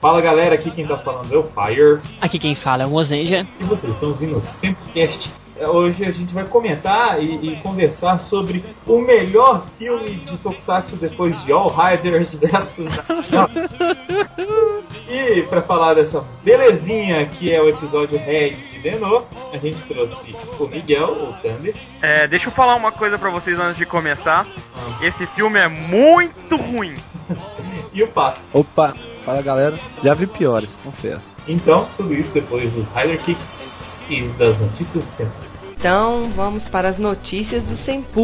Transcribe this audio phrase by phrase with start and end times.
[0.00, 1.98] Fala galera, aqui quem tá falando é o Fire.
[2.20, 3.44] Aqui quem fala é o Mozenja.
[3.58, 5.28] E vocês estão ouvindo o Sempcast.
[5.60, 11.44] Hoje a gente vai comentar e, e, conversar sobre o melhor filme de Tokusatsu depois
[11.44, 12.86] de All Riders versus
[15.08, 20.32] E para falar dessa belezinha que é o episódio Red de Denô, a gente trouxe
[20.60, 21.74] o Miguel, o Thunder.
[22.00, 24.46] É, deixa eu falar uma coisa para vocês antes de começar.
[24.76, 25.04] Ah.
[25.04, 26.94] Esse filme é muito ruim.
[27.92, 28.40] e o Pato.
[28.52, 28.94] Opa,
[29.28, 29.78] fala galera.
[30.02, 31.26] Já vi piores, confesso.
[31.46, 35.44] Então, tudo isso depois dos Rider Kicks e das notícias do Senpu.
[35.76, 38.22] Então, vamos para as notícias do Senpu.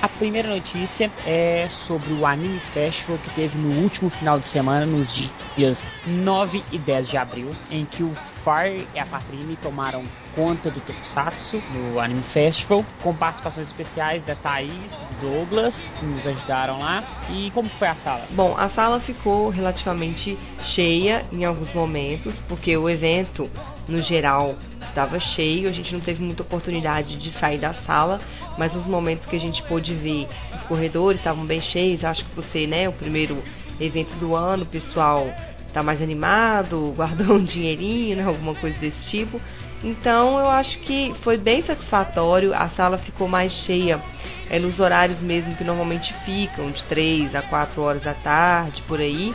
[0.00, 4.86] A primeira notícia é sobre o Anime Festival que teve no último final de semana,
[4.86, 5.14] nos
[5.56, 10.02] dias 9 e 10 de abril, em que o Fire e a Patrine tomaram
[10.34, 14.72] conta do Tokusatsu no Anime Festival, com participações especiais da Thaís
[15.20, 17.04] Douglas, que nos ajudaram lá.
[17.30, 18.26] E como foi a sala?
[18.30, 23.50] Bom, a sala ficou relativamente cheia em alguns momentos, porque o evento,
[23.88, 28.18] no geral, estava cheio, a gente não teve muita oportunidade de sair da sala,
[28.56, 32.34] mas os momentos que a gente pôde ver, os corredores estavam bem cheios, acho que
[32.34, 33.42] você, né, o primeiro
[33.80, 35.26] evento do ano, o pessoal
[35.72, 39.40] tá mais animado, guardou um dinheirinho, né, alguma coisa desse tipo.
[39.82, 44.00] Então eu acho que foi bem satisfatório, a sala ficou mais cheia
[44.48, 49.00] é, nos horários mesmo que normalmente ficam, de 3 a 4 horas da tarde, por
[49.00, 49.34] aí.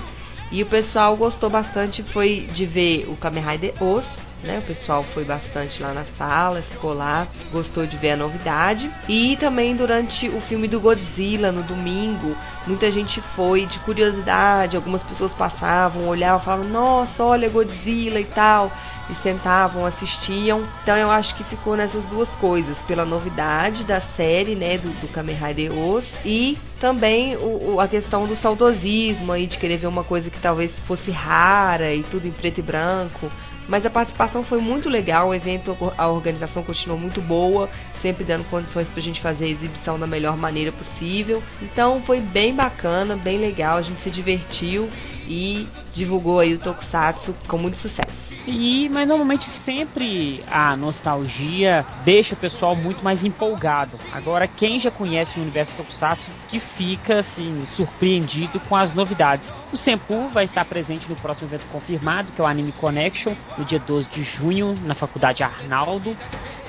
[0.51, 4.03] E o pessoal gostou bastante foi de ver o Kamen Rider Os,
[4.43, 4.59] né?
[4.59, 8.89] O pessoal foi bastante lá na sala, ficou lá, gostou de ver a novidade.
[9.07, 15.03] E também durante o filme do Godzilla, no domingo, muita gente foi de curiosidade, algumas
[15.03, 18.71] pessoas passavam, olhavam, falavam, nossa, olha Godzilla e tal.
[19.09, 20.63] E sentavam, assistiam.
[20.83, 25.07] Então eu acho que ficou nessas duas coisas, pela novidade da série, né, do, do
[25.11, 29.87] Kamen Rider Os, e também o, o, a questão do saudosismo aí, de querer ver
[29.87, 33.31] uma coisa que talvez fosse rara e tudo em preto e branco.
[33.69, 37.69] Mas a participação foi muito legal, o evento, a organização continuou muito boa,
[38.01, 41.41] sempre dando condições para a gente fazer a exibição da melhor maneira possível.
[41.61, 44.89] Então foi bem bacana, bem legal, a gente se divertiu
[45.27, 48.28] e divulgou aí o Tokusatsu com muito sucesso.
[48.45, 53.97] E, mas normalmente sempre a nostalgia deixa o pessoal muito mais empolgado.
[54.11, 59.53] Agora, quem já conhece o universo Tokusatsu que fica assim surpreendido com as novidades.
[59.71, 63.63] O Senpu vai estar presente no próximo evento confirmado, que é o Anime Connection, no
[63.63, 66.17] dia 12 de junho, na Faculdade Arnaldo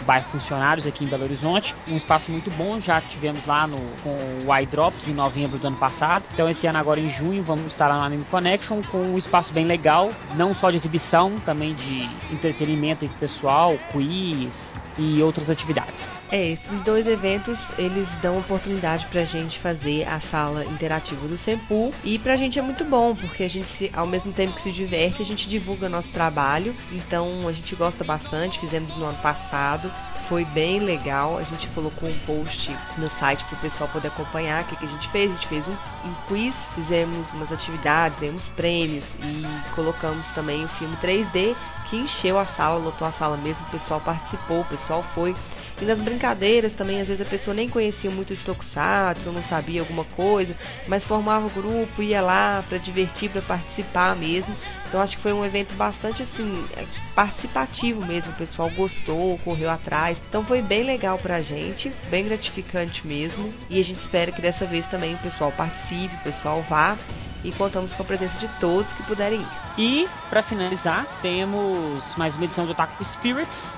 [0.05, 1.75] bairro Funcionários aqui em Belo Horizonte.
[1.89, 4.17] Um espaço muito bom, já tivemos lá no, com
[4.47, 6.25] o iDrops em novembro do ano passado.
[6.33, 9.53] Então esse ano agora em junho vamos estar lá no Anime Connection com um espaço
[9.53, 16.21] bem legal, não só de exibição, também de entretenimento entre pessoal, quiz e outras atividades.
[16.31, 21.91] É, esses dois eventos, eles dão oportunidade pra gente fazer a sala interativa do Sempu
[22.05, 25.23] e pra gente é muito bom, porque a gente, ao mesmo tempo que se diverte,
[25.23, 29.91] a gente divulga nosso trabalho, então a gente gosta bastante, fizemos no ano passado,
[30.31, 31.37] foi bem legal.
[31.37, 34.85] A gente colocou um post no site para o pessoal poder acompanhar o que, que,
[34.85, 35.29] a gente fez.
[35.29, 40.69] A gente fez um, um quiz, fizemos umas atividades, demos prêmios e colocamos também o
[40.69, 41.57] filme 3D
[41.91, 45.35] que encheu a sala, lotou a sala mesmo, o pessoal participou, o pessoal foi.
[45.83, 49.81] E nas brincadeiras também, às vezes a pessoa nem conhecia muito de Tokusatsu, não sabia
[49.81, 50.55] alguma coisa,
[50.87, 54.55] mas formava o grupo, ia lá para divertir, para participar mesmo.
[54.87, 56.85] Então acho que foi um evento bastante assim, é,
[57.15, 60.19] participativo mesmo, o pessoal gostou, correu atrás.
[60.29, 63.53] Então foi bem legal pra gente, bem gratificante mesmo.
[63.71, 66.97] E a gente espera que dessa vez também o pessoal participe, o pessoal vá
[67.45, 69.49] e contamos com a presença de todos que puderem ir.
[69.79, 73.75] E, para finalizar, temos mais uma edição do Otaku Spirits,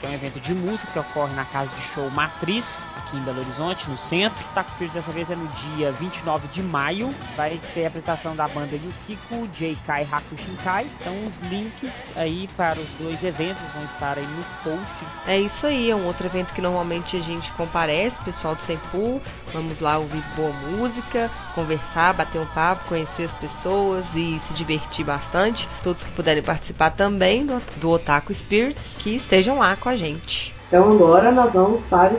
[0.00, 3.20] que é um evento de música que ocorre na casa de show Matriz, aqui em
[3.20, 4.38] Belo Horizonte, no centro.
[4.44, 7.14] O Taco Spirit dessa vez é no dia 29 de maio.
[7.36, 10.86] Vai ter a apresentação da banda Yukiko, J.Kai Hakushinkai.
[11.00, 15.06] Então os links aí para os dois eventos vão estar aí no post.
[15.26, 19.20] É isso aí, é um outro evento que normalmente a gente comparece, pessoal do Sempu.
[19.52, 25.04] Vamos lá ouvir boa música, conversar, bater um papo, conhecer as pessoas e se divertir
[25.04, 25.68] bastante.
[25.82, 30.54] Todos que puderem participar também do, do Otaku Spirit, que estejam lá com a gente.
[30.68, 32.14] Então agora nós vamos para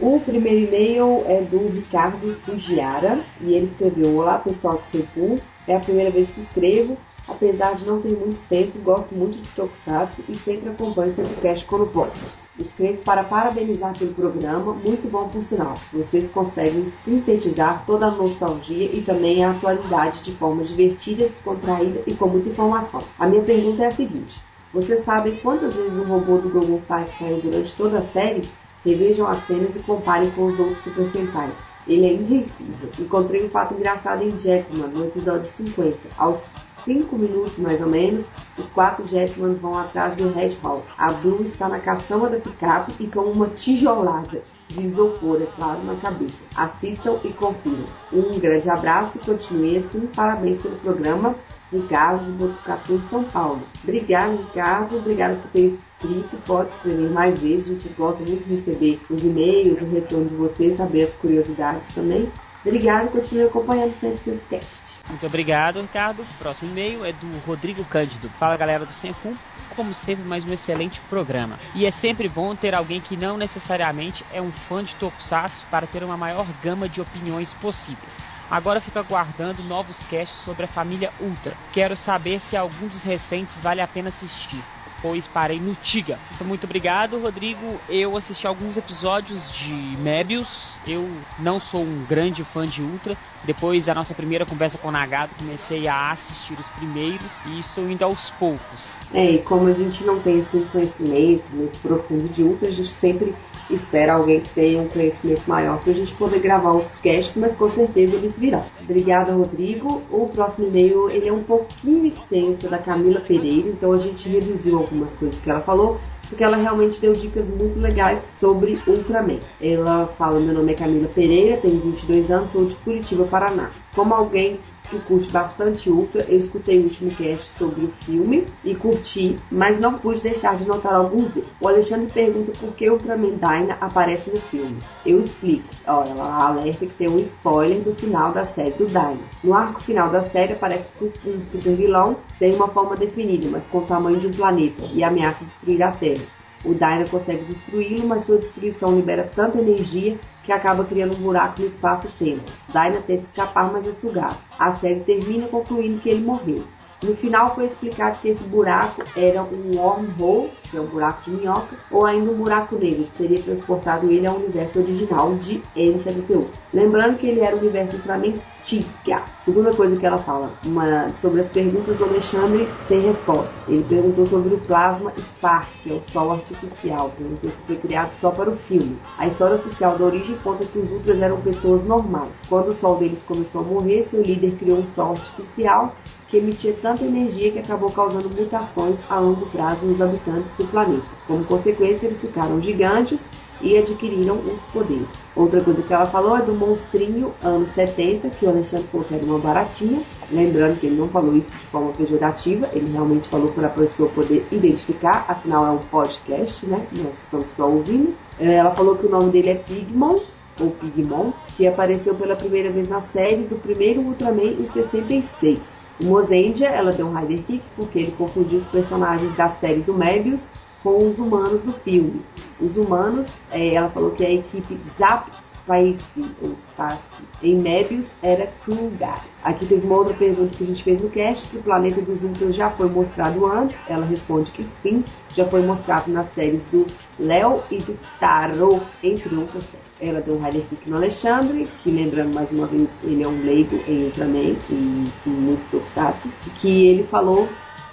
[0.00, 5.36] O primeiro e-mail é do Ricardo Fujiara e ele escreveu: Olá pessoal do Sepu,
[5.68, 6.98] é a primeira vez que escrevo.
[7.28, 11.64] Apesar de não ter muito tempo, gosto muito de Tokusatsu e sempre acompanho o Sepulcast
[11.66, 12.42] quando posso.
[12.58, 15.74] Escrevo para parabenizar pelo programa, muito bom por sinal.
[15.90, 22.14] Vocês conseguem sintetizar toda a nostalgia e também a atualidade de forma divertida, descontraída e
[22.14, 23.00] com muita informação.
[23.18, 24.38] A minha pergunta é a seguinte:
[24.72, 28.42] Vocês sabem quantas vezes o robô do Google Five caiu durante toda a série?
[28.84, 31.54] Revejam as cenas e comparem com os outros Super Sentais.
[31.86, 32.90] Ele é invencível.
[32.98, 35.96] Encontrei um fato engraçado em Jackman, no episódio 50.
[36.18, 36.50] Aos
[36.84, 38.24] 5 minutos mais ou menos,
[38.58, 40.84] os quatro Jetman vão atrás do Red Hall.
[40.98, 45.82] A Blue está na caçamba da picape e com uma tijolada de isopor, é claro,
[45.84, 46.38] na cabeça.
[46.56, 47.84] Assistam e confiram.
[48.12, 50.08] Um grande abraço e continue assim.
[50.14, 51.34] Parabéns pelo programa.
[51.72, 53.62] Ricardo de Botucatu, São Paulo.
[53.82, 54.98] Obrigado, Ricardo.
[54.98, 56.36] Obrigado por ter escrito.
[56.44, 57.70] Pode escrever mais vezes.
[57.70, 61.88] A gente gosta muito de receber os e-mails, o retorno de vocês, saber as curiosidades
[61.94, 62.30] também.
[62.64, 64.91] Obrigado e continue acompanhando sempre o teste.
[65.08, 66.26] Muito obrigado, Ricardo.
[66.38, 68.30] Próximo e-mail é do Rodrigo Cândido.
[68.38, 69.36] Fala galera do Sencum.
[69.76, 71.58] Como sempre, mais um excelente programa.
[71.74, 75.86] E é sempre bom ter alguém que não necessariamente é um fã de Tokusatsu para
[75.86, 78.18] ter uma maior gama de opiniões possíveis.
[78.50, 81.54] Agora fico aguardando novos casts sobre a família Ultra.
[81.72, 84.62] Quero saber se algum dos recentes vale a pena assistir
[85.02, 86.18] pois parei no Tiga.
[86.32, 87.80] Então, muito obrigado, Rodrigo.
[87.88, 90.71] Eu assisti alguns episódios de Mebius.
[90.86, 91.08] Eu
[91.38, 93.16] não sou um grande fã de Ultra.
[93.44, 97.88] Depois da nossa primeira conversa com o Nagato, comecei a assistir os primeiros e estou
[97.90, 98.96] indo aos poucos.
[99.12, 102.90] É, e como a gente não tem esse conhecimento muito profundo de Ultra, a gente
[102.90, 103.34] sempre
[103.68, 107.54] espera alguém que tenha um conhecimento maior para a gente poder gravar outros casts, mas
[107.54, 108.64] com certeza eles virão.
[108.80, 110.02] Obrigada, Rodrigo.
[110.10, 114.78] O próximo e-mail ele é um pouquinho extenso da Camila Pereira, então a gente reduziu
[114.78, 115.98] algumas coisas que ela falou,
[116.32, 119.38] porque ela realmente deu dicas muito legais sobre Ultraman.
[119.60, 123.70] Ela fala: Meu nome é Camila Pereira, tenho 22 anos, sou de Curitiba, Paraná.
[123.94, 124.58] Como alguém
[124.90, 129.78] que curte bastante Ultra, eu escutei o último cast sobre o filme e curti, mas
[129.80, 131.50] não pude deixar de notar alguns erros.
[131.60, 134.78] O Alexandre pergunta por que Ultraman Dyna aparece no filme.
[135.04, 135.64] Eu explico.
[135.86, 139.18] Ó, ela alerta que tem um spoiler do final da série do Dyna.
[139.42, 143.78] No arco final da série aparece um super vilão sem uma forma definida, mas com
[143.78, 146.41] o tamanho de um planeta e ameaça destruir a Terra.
[146.64, 151.60] O Dyna consegue destruí-lo, mas sua destruição libera tanta energia que acaba criando um buraco
[151.60, 152.42] no espaço-tempo.
[152.68, 154.36] Dyna tenta escapar, mas é sugado.
[154.58, 156.64] A série termina concluindo que ele morreu.
[157.02, 161.36] No final foi explicado que esse buraco era um wormhole, que é um buraco de
[161.36, 166.46] minhoca, ou ainda um buraco negro, que teria transportado ele ao universo original de N78.
[166.72, 169.24] Lembrando que ele era o universo Ultraman Tiga.
[169.44, 173.52] Segunda coisa que ela fala, uma, sobre as perguntas do Alexandre sem resposta.
[173.66, 177.12] Ele perguntou sobre o plasma Spark, que é o sol artificial.
[177.16, 178.96] Perguntou se foi criado só para o filme.
[179.18, 182.30] A história oficial da origem conta que os Ultras eram pessoas normais.
[182.48, 185.94] Quando o sol deles começou a morrer, seu líder criou um sol artificial
[186.28, 191.04] que emitia tanta energia que acabou causando mutações a longo prazo nos habitantes do planeta.
[191.26, 193.26] Como consequência, eles ficaram gigantes
[193.62, 195.06] e adquiriram os poderes.
[195.34, 199.14] Outra coisa que ela falou é do monstrinho anos 70, que o Alexandre falou que
[199.14, 200.02] era uma baratinha.
[200.30, 204.08] Lembrando que ele não falou isso de forma pejorativa, ele realmente falou para a pessoa
[204.10, 206.86] poder identificar, afinal é um podcast, né?
[206.92, 208.14] Nós estamos só ouvindo.
[208.38, 210.18] É, ela falou que o nome dele é Pigmon,
[210.60, 215.86] ou Pigmon, que apareceu pela primeira vez na série do primeiro Ultraman em 66.
[216.00, 219.94] O Mozendia, ela deu um rider kick porque ele confundiu os personagens da série do
[219.94, 220.42] Mebius
[220.82, 222.22] com os humanos do filme.
[222.60, 225.30] Os humanos, é, ela falou que a equipe Zap
[225.62, 229.24] Space, ou Space, em Mebius era Krungar.
[229.44, 232.22] Aqui teve uma outra pergunta que a gente fez no cast, se o planeta dos
[232.22, 233.78] Ultras já foi mostrado antes.
[233.88, 235.04] Ela responde que sim,
[235.34, 236.86] já foi mostrado nas séries do
[237.18, 239.82] Léo e do Taro, entre outras séries.
[240.00, 243.44] Ela deu um rider kick no Alexandre, que lembrando mais uma vez, ele é um
[243.44, 247.48] leigo em Ultraman e em muitos tokusatsu, que ele falou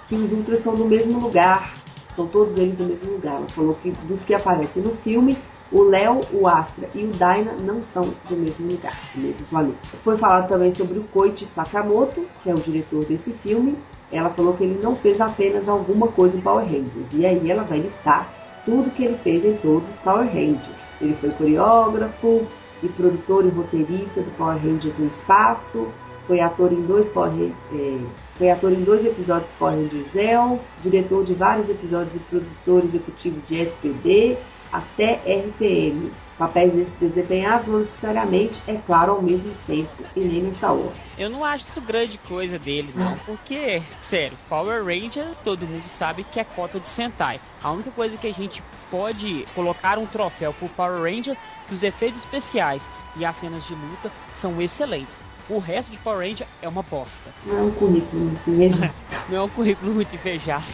[0.08, 1.72] que os Ultras são do mesmo lugar,
[2.14, 3.36] são todos eles do mesmo lugar.
[3.36, 5.36] Ela falou que dos que aparecem no filme,
[5.72, 9.78] o Léo, o Astra e o Dyna não são do mesmo lugar, do mesmo planeta.
[10.02, 13.76] Foi falado também sobre o Koichi Sakamoto, que é o diretor desse filme.
[14.10, 17.06] Ela falou que ele não fez apenas alguma coisa em Power Rangers.
[17.12, 18.28] E aí ela vai listar
[18.64, 20.90] tudo que ele fez em todos os Power Rangers.
[21.00, 22.46] Ele foi coreógrafo
[22.82, 25.86] e produtor e roteirista do Power Rangers no espaço,
[26.26, 27.32] foi ator em dois Power
[27.72, 27.98] é,
[28.40, 32.82] foi ator em dois episódios de Power Rangers Zell, diretor de vários episódios e produtor
[32.82, 34.38] executivo de SPD
[34.72, 36.10] até RPM.
[36.38, 40.90] Papéis esses desempenhados não necessariamente, é claro, ao mesmo tempo e nem nessa ordem.
[41.18, 46.24] Eu não acho isso grande coisa dele, não, porque, sério, Power Ranger todo mundo sabe
[46.24, 47.38] que é cota de Sentai.
[47.62, 51.36] A única coisa que a gente pode colocar um troféu pro Power Ranger
[51.68, 52.82] que os efeitos especiais
[53.16, 55.29] e as cenas de luta são excelentes.
[55.50, 57.32] O resto de Power Ranger é uma bosta.
[57.44, 58.94] Não é um currículo muito invejoso.
[59.28, 60.64] Não é um currículo muito invejado.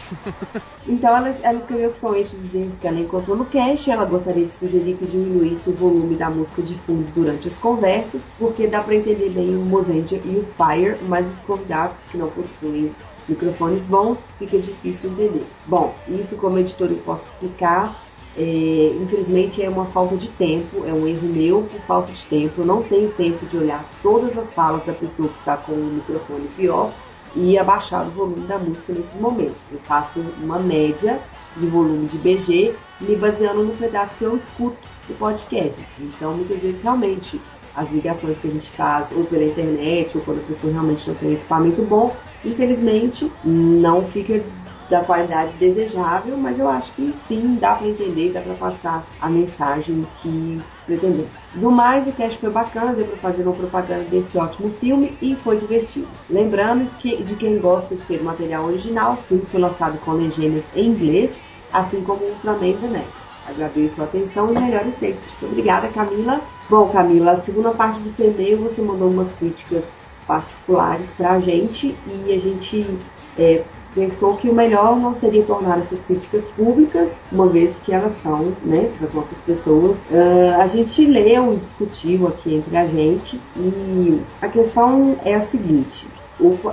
[0.87, 3.89] então ela, ela escreveu que são estes erros que ela encontrou no cast.
[3.89, 8.29] Ela gostaria de sugerir que diminuísse o volume da música de fundo durante as conversas,
[8.37, 12.29] porque dá para entender bem o Mozendia e o Fire, mas os convidados que não
[12.29, 12.93] possuem
[13.27, 15.45] microfones bons, fica difícil entender.
[15.65, 18.06] Bom, isso como editor eu posso explicar.
[18.37, 22.61] É, infelizmente é uma falta de tempo, é um erro meu por falta de tempo.
[22.61, 25.93] Eu não tenho tempo de olhar todas as falas da pessoa que está com o
[25.93, 26.91] microfone pior
[27.35, 29.57] e abaixar o volume da música nesses momentos.
[29.71, 31.19] Eu faço uma média
[31.55, 34.77] de volume de BG me baseando no pedaço que eu escuto
[35.07, 35.79] do podcast.
[35.99, 37.41] Então, muitas vezes, realmente,
[37.75, 41.15] as ligações que a gente faz, ou pela internet, ou quando a pessoa realmente não
[41.15, 44.43] tem equipamento bom, infelizmente, não fica
[44.89, 49.29] da qualidade desejável, mas eu acho que sim, dá para entender, dá para passar a
[49.29, 51.29] mensagem que pretendemos.
[51.53, 55.35] Do mais, o cast foi bacana, deu para fazer uma propaganda desse ótimo filme e
[55.35, 56.07] foi divertido.
[56.29, 60.65] Lembrando que de quem gosta de ter material original, o filme foi lançado com legendas
[60.75, 61.37] em inglês,
[61.73, 63.27] assim como o Ultraman The Next.
[63.47, 65.19] Agradeço a atenção e melhore sempre.
[65.41, 66.41] Obrigada, Camila.
[66.69, 69.85] Bom, Camila, a segunda parte do seu e-mail você mandou umas críticas
[70.27, 72.97] particulares para a gente e a gente
[73.37, 73.63] é,
[73.95, 78.53] pensou que o melhor não seria tornar essas críticas públicas, uma vez que elas são,
[78.63, 79.97] né, para as nossas pessoas.
[80.11, 85.41] Uh, a gente leu e discutiu aqui entre a gente e a questão é a
[85.41, 86.05] seguinte: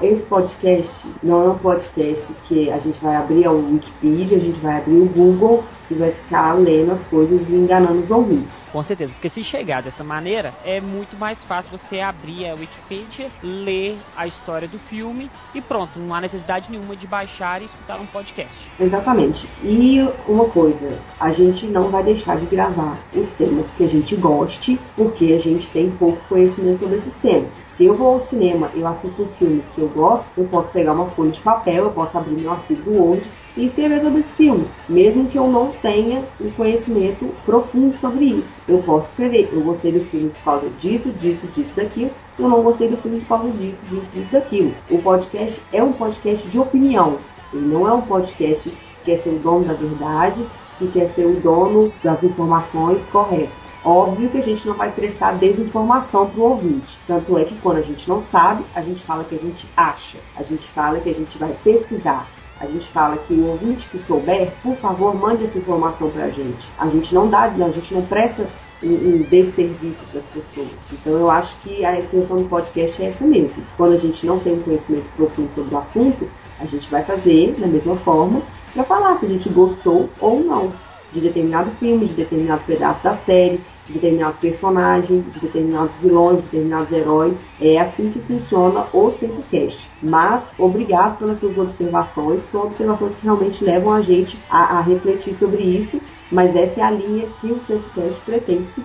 [0.02, 4.60] esse podcast não é um podcast que a gente vai abrir a Wikipedia, a gente
[4.60, 8.64] vai abrir o Google e vai ficar lendo as coisas e enganando os ouvintes.
[8.74, 13.30] Com certeza, porque se chegar dessa maneira, é muito mais fácil você abrir a Wikipedia,
[13.40, 18.00] ler a história do filme e pronto, não há necessidade nenhuma de baixar e escutar
[18.00, 18.52] um podcast.
[18.80, 19.48] Exatamente.
[19.62, 24.16] E uma coisa, a gente não vai deixar de gravar os temas que a gente
[24.16, 27.50] goste, porque a gente tem pouco conhecimento sobre esses temas.
[27.68, 30.68] Se eu vou ao cinema e eu assisto um filme que eu gosto, eu posso
[30.68, 34.20] pegar uma folha de papel, eu posso abrir meu arquivo do Word e escrever sobre
[34.20, 38.54] esse filme, mesmo que eu não tenha um conhecimento profundo sobre isso.
[38.68, 42.62] Eu posso escrever, eu gostei do filme por causa disso, disso, disso, daquilo, eu não
[42.62, 44.74] gostei do filme por causa disso, disso, disso, daquilo.
[44.90, 47.16] O podcast é um podcast de opinião,
[47.52, 50.44] ele não é um podcast que quer ser o dono da verdade,
[50.78, 53.64] que quer ser o dono das informações corretas.
[53.84, 56.98] Óbvio que a gente não vai prestar desinformação para o ouvinte.
[57.06, 60.16] Tanto é que quando a gente não sabe, a gente fala que a gente acha.
[60.34, 62.26] A gente fala que a gente vai pesquisar.
[62.60, 66.30] A gente fala que o ouvinte que souber, por favor, mande essa informação para a
[66.30, 66.68] gente.
[66.78, 68.46] A gente não dá, a gente não presta
[68.82, 70.68] um, um desserviço para as pessoas.
[70.92, 73.62] Então eu acho que a intenção do podcast é essa mesmo.
[73.76, 76.28] Quando a gente não tem um conhecimento profundo sobre o assunto,
[76.60, 78.42] a gente vai fazer da mesma forma
[78.72, 80.72] para falar se a gente gostou ou não
[81.12, 86.42] de determinado filme, de determinado pedaço da série, de determinados personagens, de determinados vilões, de
[86.44, 87.44] determinados heróis.
[87.60, 89.88] É assim que funciona o TempoCast.
[90.02, 95.34] Mas, obrigado pelas suas observações, são observações que realmente levam a gente a, a refletir
[95.34, 96.00] sobre isso,
[96.30, 98.80] mas essa é a linha que o TempoCast pretende se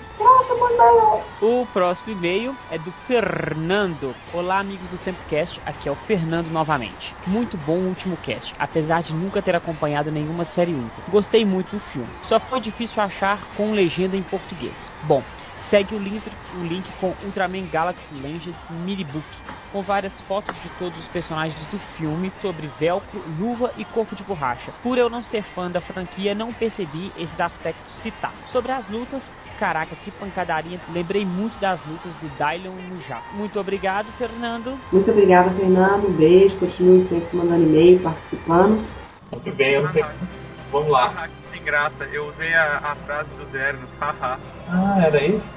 [1.41, 4.13] o próximo e-mail é do Fernando.
[4.33, 7.15] Olá, amigos do Sempcast, aqui é o Fernando novamente.
[7.25, 11.01] Muito bom o último cast, apesar de nunca ter acompanhado nenhuma série única.
[11.09, 14.91] Gostei muito do filme, só foi difícil achar com legenda em português.
[15.03, 15.23] Bom,
[15.69, 16.21] segue o link,
[16.59, 19.23] o link com Ultraman Galaxy Legends Minibook,
[19.71, 24.23] com várias fotos de todos os personagens do filme sobre velcro, luva e corpo de
[24.23, 24.71] borracha.
[24.81, 28.37] Por eu não ser fã da franquia, não percebi esses aspectos citados.
[28.51, 29.21] Sobre as lutas,
[29.59, 30.79] caraca, que pancadaria.
[30.91, 33.37] Lembrei muito das lutas do Dylan no Japão.
[33.37, 34.75] Muito obrigado, Fernando.
[34.91, 36.07] Muito obrigado, Fernando.
[36.07, 36.57] Um beijo.
[36.57, 38.83] Continue sempre mandando e-mail, participando.
[39.31, 40.03] Muito bem, eu sei.
[40.71, 41.29] Vamos lá.
[41.69, 44.39] Graça, eu usei a, a frase do zero nos haha.
[44.67, 45.51] Ah, era isso?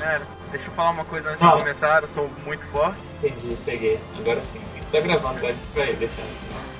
[0.00, 0.26] Era.
[0.50, 1.50] Deixa eu falar uma coisa antes Ah.
[1.50, 2.96] de começar, eu sou muito forte.
[3.22, 4.00] Entendi, peguei.
[4.18, 4.62] Agora sim.
[4.80, 6.14] Isso tá gravando, vai pra ele, deixa.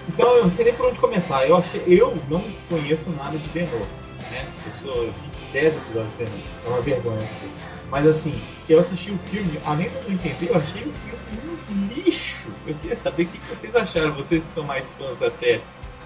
[0.08, 1.46] Então eu não sei nem por onde começar.
[1.46, 3.86] Eu achei, eu não conheço nada de Novo,
[4.30, 4.46] né?
[4.66, 5.14] Eu sou
[5.52, 6.42] 10 episódios de Novo.
[6.64, 7.52] É uma vergonha assim.
[7.90, 11.58] Mas assim, eu assisti o filme, além de eu não entender, eu achei o filme
[11.70, 12.48] um lixo.
[12.66, 15.60] Eu queria saber o que vocês acharam, vocês que são mais fãs da série.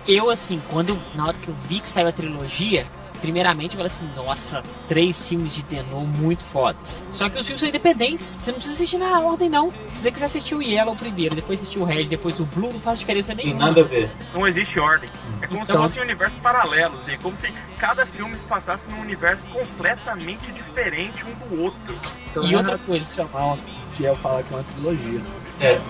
[0.06, 2.86] Eu, assim, quando na hora que eu vi que saiu a trilogia,
[3.20, 7.02] primeiramente eu falei assim, nossa, três filmes de Denon muito fodas.
[7.12, 9.72] Só que os filmes são independentes, você não precisa assistir na ordem, não.
[9.90, 12.80] Se você quiser assistir o Yellow primeiro, depois assistir o Red, depois o Blue, não
[12.80, 13.66] faz diferença Tem nenhuma.
[13.66, 14.08] nada a ver.
[14.32, 15.08] Não existe ordem.
[15.42, 19.00] É como Então- se fossem universos paralelos, é como se cada filme se passasse num
[19.00, 21.98] universo completamente diferente um do outro.
[22.30, 23.58] Então E outra coisa, que eu falo
[23.96, 25.20] que é uma trilogia.
[25.58, 25.80] É.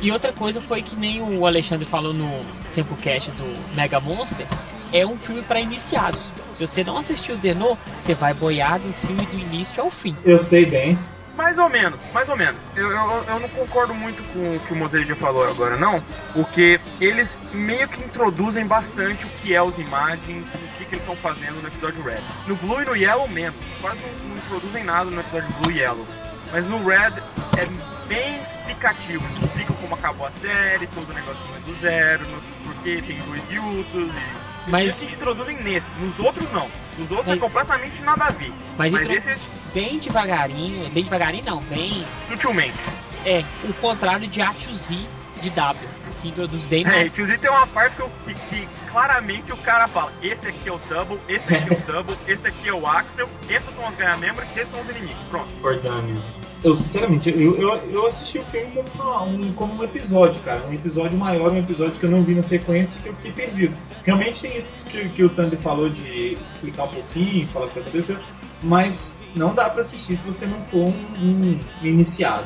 [0.00, 2.40] E outra coisa foi que nem o Alexandre falou no
[2.70, 4.46] Simplecast do Mega Monster,
[4.92, 6.20] é um filme para iniciados.
[6.54, 10.16] Se você não assistiu o Denô, você vai boiar do filme do início ao fim.
[10.24, 10.98] Eu sei bem.
[11.36, 12.60] Mais ou menos, mais ou menos.
[12.74, 16.02] Eu, eu, eu não concordo muito com o que o Mozeja falou agora, não.
[16.32, 21.00] Porque eles meio que introduzem bastante o que é os imagens, o que, que eles
[21.00, 22.22] estão fazendo no episódio Red.
[22.48, 23.56] No Blue e no Yellow mesmo.
[23.80, 26.06] Quase não, não introduzem nada no episódio Blue e Yellow.
[26.50, 27.12] Mas no Red
[27.56, 29.28] é bem explicativos.
[29.40, 34.14] Explicam como acabou a série, todo o negocinho do zero, no, porque tem dois Yutos
[34.16, 34.48] e.
[34.70, 36.68] Mas- Eles se introduzem nesse, nos outros não.
[36.98, 38.52] Nos outros Mas- é completamente nada a ver.
[38.76, 42.06] Mas, Mas esse bem devagarinho, bem devagarinho não, bem.
[42.28, 42.76] sutilmente.
[43.24, 45.06] É, o contrário de A2Z
[45.40, 45.88] de W,
[46.20, 47.12] que introduz bem É, mais.
[47.12, 50.72] tiozinho tem uma parte que, eu, que, que claramente o cara fala: esse aqui é
[50.72, 53.94] o Double, esse aqui é o Double, esse aqui é o Axel, esses são os
[53.96, 55.16] ganha-membros e esses são os inimigos.
[55.30, 55.48] Pronto.
[55.66, 56.22] Ordâmio.
[56.62, 60.66] Eu, sinceramente, eu, eu, eu assisti o filme como, um, como um episódio, cara.
[60.66, 63.32] Um episódio maior, um episódio que eu não vi na sequência e que eu fiquei
[63.32, 63.76] perdido.
[64.04, 67.78] Realmente tem isso que, que o Tandy falou de explicar um pouquinho, falar o que
[67.78, 68.18] aconteceu,
[68.62, 72.44] mas não dá pra assistir se você não for um, um iniciado.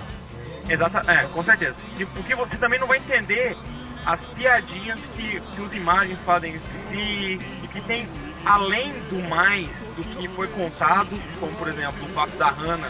[0.69, 1.77] Exata, é, com certeza.
[1.99, 3.57] E Porque você também não vai entender
[4.05, 8.07] as piadinhas que, que os imagens fazem entre si e que tem
[8.45, 12.89] além do mais do que foi contado, como por exemplo o fato da Hannah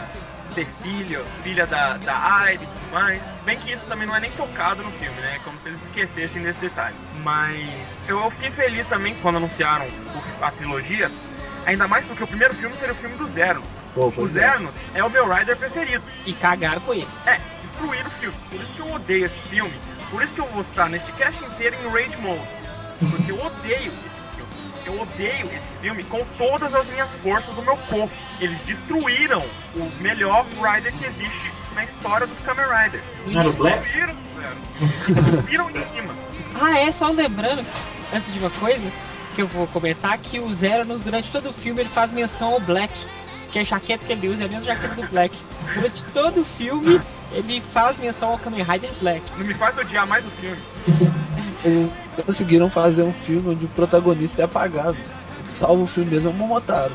[0.53, 3.21] ser filha, filha da, da Aire e tudo mais.
[3.43, 5.35] Bem que isso também não é nem tocado no filme, né?
[5.35, 6.95] É como se eles esquecessem desse detalhe.
[7.23, 9.85] Mas eu, fiquei feliz também quando anunciaram
[10.41, 11.11] a trilogia,
[11.65, 13.63] ainda mais porque o primeiro filme seria o filme do Zero.
[13.93, 14.29] Pô, O é.
[14.29, 16.03] Zernos é o meu Rider preferido.
[16.25, 17.07] E cagaram com ele.
[17.25, 18.35] É, destruir o filme.
[18.49, 19.73] Por isso que eu odeio esse filme.
[20.09, 22.47] Por isso que eu vou estar nesse cast inteiro em Rage Mode.
[22.99, 24.12] Porque eu odeio esse filme.
[24.85, 28.13] Eu odeio esse filme com todas as minhas forças do meu corpo.
[28.39, 29.43] Eles destruíram
[29.75, 33.01] o melhor Rider que existe na história dos Kamen Rider.
[33.27, 33.81] Não era o Black?
[33.81, 35.21] Destruíram, velho.
[35.21, 36.15] Destruíram em cima.
[36.61, 37.65] Ah, é, só lembrando,
[38.13, 38.91] antes de uma coisa,
[39.35, 42.59] que eu vou comentar, que o Zeranos, durante todo o filme, ele faz menção ao
[42.59, 42.93] Black.
[43.51, 45.37] Que a jaqueta que ele usa é a mesma jaqueta do Black.
[45.75, 46.99] Durante todo o filme,
[47.33, 49.23] ele faz menção ao Kamen Rider Black.
[49.37, 50.57] Não me faz odiar mais o filme.
[51.65, 51.91] Eles
[52.25, 54.97] conseguiram fazer um filme onde o protagonista é apagado.
[55.49, 56.93] Salva o filme mesmo é o Momotaro.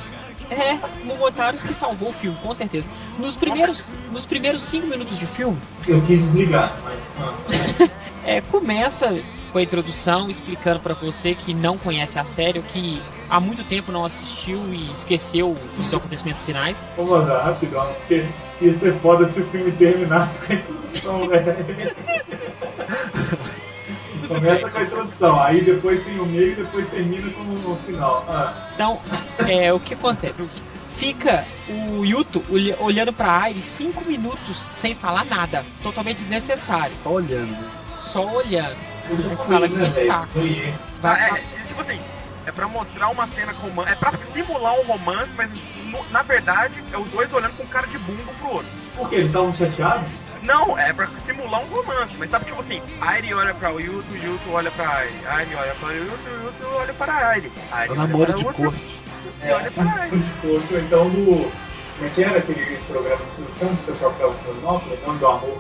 [0.51, 2.87] É, Momotaros que salvou o filme, com certeza.
[3.19, 7.91] Nos primeiros, nos primeiros cinco minutos de filme, Eu quis desligar, mas.
[8.25, 9.21] é, começa
[9.53, 13.63] com a introdução explicando pra você que não conhece a série, ou que há muito
[13.65, 16.77] tempo não assistiu e esqueceu os seus acontecimentos finais.
[16.97, 18.27] Vamos andar rapidão, porque
[18.61, 21.57] ia ser foda se o filme terminasse com a introdução, velho.
[24.29, 28.25] Começa com a introdução, aí depois tem o meio e depois termina com o final.
[28.29, 29.01] Ah, Então,
[29.49, 30.61] é, o que acontece?
[30.97, 37.11] Fica o Yuto olha- olhando pra Aire cinco minutos sem falar nada, totalmente desnecessário, Só
[37.11, 37.51] olhando.
[37.53, 37.65] né?
[38.13, 38.77] só olhando.
[39.07, 40.39] tudo Aí você com fala que né, saco.
[41.01, 41.99] Vai, é, é, tipo assim,
[42.49, 43.93] é pra mostrar uma cena romântica.
[43.93, 45.51] É pra simular um romance, mas
[45.85, 48.69] no- na verdade é os dois olhando com cara de bunda um pro outro.
[48.97, 49.17] Por quê?
[49.17, 50.09] Eles estavam chateados?
[50.43, 54.51] Não, é pra simular um romance, mas sabe tipo assim, Aire olha pra Yuto, Yuto
[54.51, 56.11] olha pra Aire, Aire olha pra Yuto,
[56.45, 57.53] Yuto olha para Aire.
[57.73, 59.01] Aire É olha namoro para de corte.
[59.45, 60.17] E olha pra Aire.
[60.19, 61.53] de corpo, então do.
[61.99, 64.81] Como é que era aquele programa do Silvio Santos, o pessoal que tava falando, não,
[64.81, 65.59] falei, nome do amor.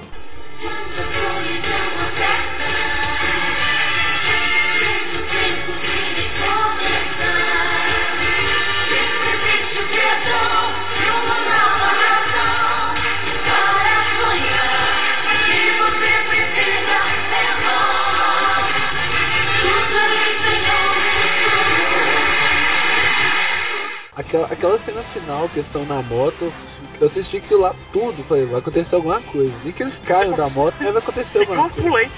[24.18, 26.52] Aquela, aquela cena final que eles estão na moto,
[27.00, 29.54] eu assisti aquilo lá tudo, falei, vai acontecer alguma coisa.
[29.64, 32.10] Nem que eles caiam da moto, mas vai acontecer que alguma coisa.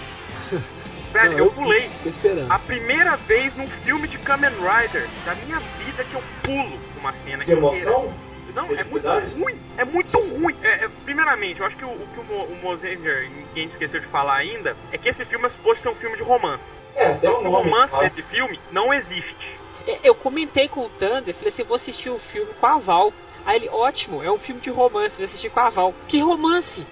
[1.12, 1.90] Velho, Não, eu pulei.
[2.02, 2.50] Tô esperando.
[2.52, 7.12] A primeira vez num filme de Kamen Rider da minha vida que eu pulo uma
[7.14, 8.12] cena De emoção?
[8.54, 9.58] Não, é muito ruim.
[9.78, 10.56] É muito ruim.
[10.62, 14.00] É, é, primeiramente, eu acho que o, o que o, Mo- o Mosenger, ninguém esqueceu
[14.00, 16.76] de falar ainda, é que esse filme é suposto ser um filme de romance.
[16.96, 18.02] É, Só o que romance fala.
[18.04, 19.56] desse filme não existe.
[19.86, 22.78] É, Eu comentei com o Thunder, falei assim, eu vou assistir o filme com a
[22.78, 23.12] Val.
[23.44, 25.94] Aí ele, ótimo, é um filme de romance, vai assistir com a Val.
[26.08, 26.86] Que romance?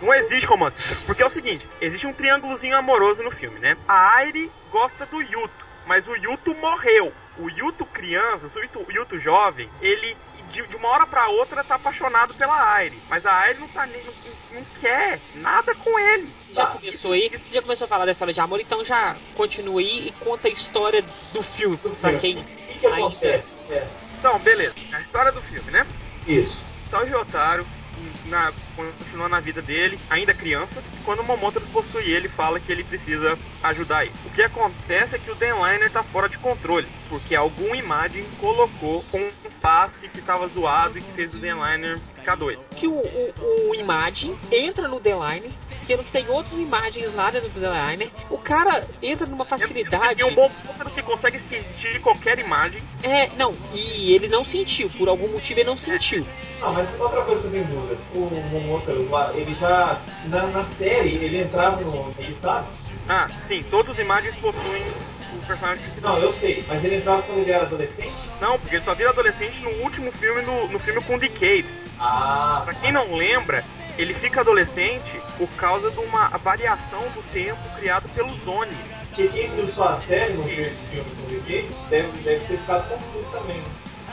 [0.00, 0.76] Não existe romance.
[1.06, 3.76] Porque é o seguinte, existe um triângulozinho amoroso no filme, né?
[3.88, 7.12] A Aire gosta do Yuto, mas o Yuto morreu.
[7.38, 10.16] O Yuto criança, o Yuto, o Yuto jovem, ele
[10.54, 12.96] de, de uma hora pra outra tá apaixonado pela Aire.
[13.08, 14.02] Mas a Aire não tá nem.
[14.04, 14.12] Não,
[14.52, 16.32] não quer nada com ele.
[16.52, 20.08] Já começou aí, já começou a falar da história de amor, então já continua aí
[20.08, 22.38] e conta a história do filme, pra quem...
[22.38, 23.48] O que, que acontece?
[23.70, 23.86] É,
[24.24, 24.74] Então, beleza.
[24.90, 25.86] A história do filme, né?
[26.26, 26.58] isso.
[26.88, 27.66] Só o Jotaro
[28.26, 32.84] na, continua na vida dele, ainda criança, quando o Momotaro possui ele fala que ele
[32.84, 34.14] precisa ajudar ele.
[34.26, 39.04] O que acontece é que o Denliner tá fora de controle, porque algum imagem colocou
[39.12, 42.62] um passe que tava zoado e que fez o Denliner ficar doido.
[42.74, 47.30] Que o, o, o Imagine entra no The Line, sendo que tem outras imagens lá
[47.30, 48.10] dentro do designer.
[48.30, 50.20] O cara entra numa facilidade.
[50.20, 52.82] E um bom ponto que consegue sentir qualquer imagem.
[53.02, 56.26] É, não, e ele não sentiu, por algum motivo ele não sentiu.
[56.60, 57.98] Não, mas outra coisa que eu tenho dúvida.
[58.14, 59.98] O lá, ele já.
[60.26, 62.64] Na, na série, ele entrava no militar?
[63.08, 64.82] Ah, sim, todas as imagens possuem
[65.32, 66.14] o personagem principal.
[66.14, 68.12] Não, eu sei, mas ele entrava quando ele era adolescente?
[68.40, 71.66] Não, porque ele só vira adolescente no último filme, no, no filme com Decade.
[71.98, 73.64] Ah, Pra quem não lembra,
[73.98, 78.76] ele fica adolescente por causa de uma variação do tempo criado pelos Oni.
[79.08, 82.44] porque quem viu só a série, não viu esse filme com o Decay, deve, deve
[82.46, 83.60] ter ficado confuso também.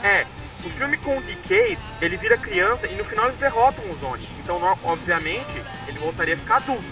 [0.02, 0.26] É,
[0.64, 4.28] o filme com o Decade, ele vira criança e no final eles derrotam os Oni.
[4.42, 6.84] Então, obviamente, ele voltaria a ficar adulto.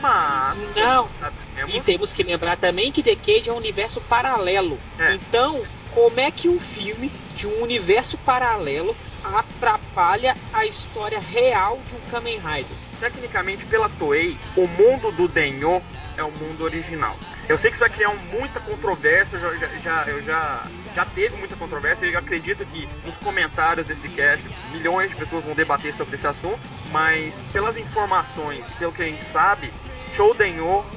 [0.00, 1.08] Mas, Não.
[1.18, 4.78] sabemos E temos que lembrar também que Decade é um universo paralelo.
[4.98, 5.14] É.
[5.14, 5.62] Então,
[5.94, 12.10] como é que um filme de um universo paralelo atrapalha a história real de um
[12.10, 12.76] Kamen Rider?
[13.00, 15.82] Tecnicamente, pela Toei, o mundo do Denyo
[16.16, 17.16] é o mundo original.
[17.48, 20.62] Eu sei que isso vai criar muita controvérsia, eu já, já, já- eu já,
[20.94, 25.54] já teve muita controvérsia, eu acredito que nos comentários desse cast milhões de pessoas vão
[25.54, 26.60] debater sobre esse assunto,
[26.92, 29.72] mas pelas informações, pelo que a gente sabe,
[30.14, 30.32] Show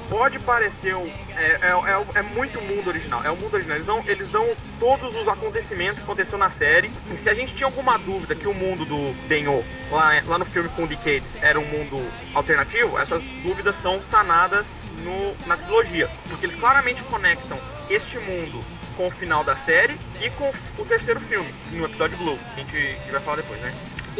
[0.08, 3.76] pode parecer um, é, é, é, é muito mundo original, é o mundo original.
[3.76, 4.46] Eles dão, eles dão
[4.78, 6.88] todos os acontecimentos que aconteceu na série.
[7.12, 10.44] E se a gente tinha alguma dúvida que o mundo do Denyo, lá, lá no
[10.44, 11.96] filme com o Decade, era um mundo
[12.32, 14.68] alternativo, essas dúvidas são sanadas
[15.02, 16.08] no, na trilogia.
[16.28, 17.58] Porque eles claramente conectam
[17.90, 18.64] este mundo
[18.98, 22.64] com o final da série e com o terceiro filme, no episódio Blue, que a
[22.64, 23.72] gente, vai falar depois, né?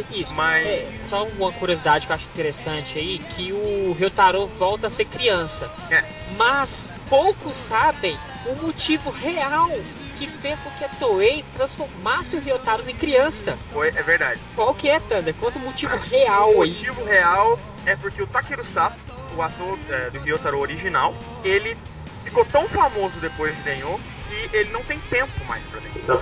[0.09, 0.33] Isso.
[0.33, 4.89] Mas- É, só uma curiosidade que eu acho interessante aí, que o Ryotaro volta a
[4.89, 5.69] ser criança.
[5.91, 6.01] É.
[6.37, 9.69] Mas poucos sabem o motivo real
[10.17, 13.57] que fez com que a Toei transformasse o Ryotaro em criança.
[13.73, 14.39] Foi, é verdade.
[14.55, 15.33] Qual que é, Thunder?
[15.35, 16.69] Conta o motivo real O aí.
[16.69, 18.97] motivo real é porque o Takeru Sato,
[19.35, 21.13] o ator é, do Ryotaro original,
[21.43, 21.77] ele
[22.23, 26.05] ficou tão famoso depois de Denyo que ele não tem tempo mais pra Denyo.
[26.05, 26.19] Tá.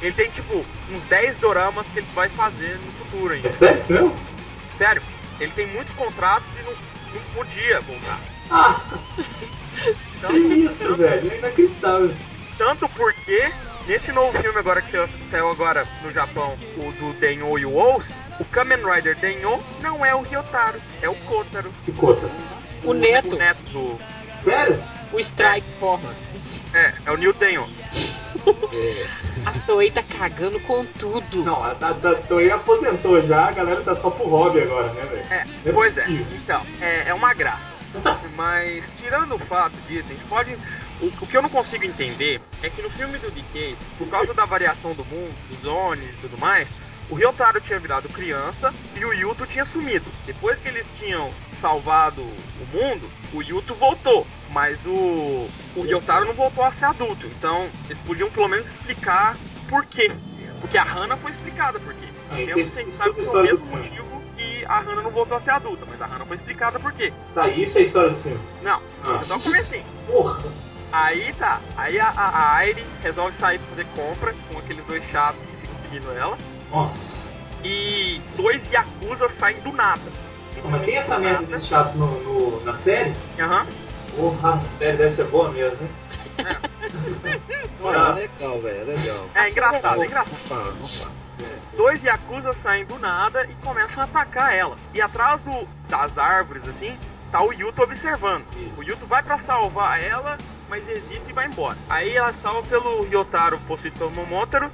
[0.00, 3.50] Ele tem tipo uns 10 doramas que ele vai fazer no futuro É ainda.
[3.52, 4.16] sério isso mesmo?
[4.76, 5.02] Sério,
[5.38, 6.72] ele tem muitos contratos e não,
[7.14, 8.18] não podia voltar.
[8.50, 8.80] Ah,
[10.18, 11.32] Então, que isso, velho?
[11.32, 12.12] É inacreditável.
[12.58, 13.50] Tanto porque,
[13.86, 17.74] nesse novo filme agora que saiu, saiu agora no Japão, o do Denyo e o
[17.76, 18.06] Ous,
[18.40, 21.70] o Kamen Rider Denyo não é o Ryotaro, é o Kotaro.
[21.84, 22.28] Que conta?
[22.84, 23.98] O neto, O neto do.
[24.42, 24.82] Sério?
[25.12, 26.12] O Strike Forma.
[26.74, 27.68] É, é o New Denyo.
[28.72, 31.44] É, A Toei tá cagando com tudo.
[31.44, 35.02] Não, a, a, a Toei aposentou já, a galera tá só pro hobby agora, né,
[35.02, 35.26] velho?
[35.30, 36.06] É, é pois é.
[36.08, 37.72] Então, é, é uma graça.
[38.36, 40.56] Mas, tirando o fato disso, a gente pode.
[41.00, 44.32] O, o que eu não consigo entender é que no filme do Decay, por causa
[44.32, 46.68] da variação do mundo, dos zones e tudo mais,
[47.10, 50.06] o Ryotaro tinha virado criança e o Yuto tinha sumido.
[50.24, 51.30] Depois que eles tinham
[51.62, 54.26] salvado o mundo, o Yuto voltou.
[54.50, 57.24] Mas o, o Ryotaro não voltou a ser adulto.
[57.26, 59.34] Então, eles podiam pelo menos explicar
[59.68, 60.12] por quê.
[60.60, 62.08] Porque a Hana foi explicada por quê.
[62.32, 65.10] Mesmo é- sem isso saber é pelo história do mesmo motivo que a Hana não
[65.10, 67.12] voltou a ser adulta, mas a Hana foi explicada por quê.
[67.34, 68.40] Tá, isso é a história do filme.
[68.62, 69.12] Não, Ah.
[69.14, 69.84] isso é só o comecinho.
[70.06, 70.42] Porra!
[70.92, 75.02] Aí tá, aí a, a, a Aire resolve sair pra fazer compra com aqueles dois
[75.10, 76.36] chatos que ficam seguindo ela.
[76.70, 77.22] Nossa.
[77.64, 80.02] E dois Yakuza saem do nada.
[80.64, 83.12] Mas tem essa merda desses chatos no, no- na série?
[83.38, 83.66] Aham.
[84.16, 85.90] Porra, a série deve ser boa mesmo, hein?
[87.84, 88.10] Ah.
[88.10, 89.28] é legal, velho, é legal.
[89.34, 90.74] É engraçado, é engraçado.
[90.80, 91.12] Não fala.
[91.76, 94.76] Dois Yakuza saem do nada e começam a atacar ela.
[94.94, 96.96] E atrás do, das árvores, assim,
[97.30, 98.44] tá o Yuto observando.
[98.56, 98.78] Isso.
[98.78, 100.36] O Yuto vai pra salvar ela,
[100.68, 101.76] mas hesita e vai embora.
[101.88, 104.70] Aí ela salva pelo Ryotaro, possuído pelo Momotaro,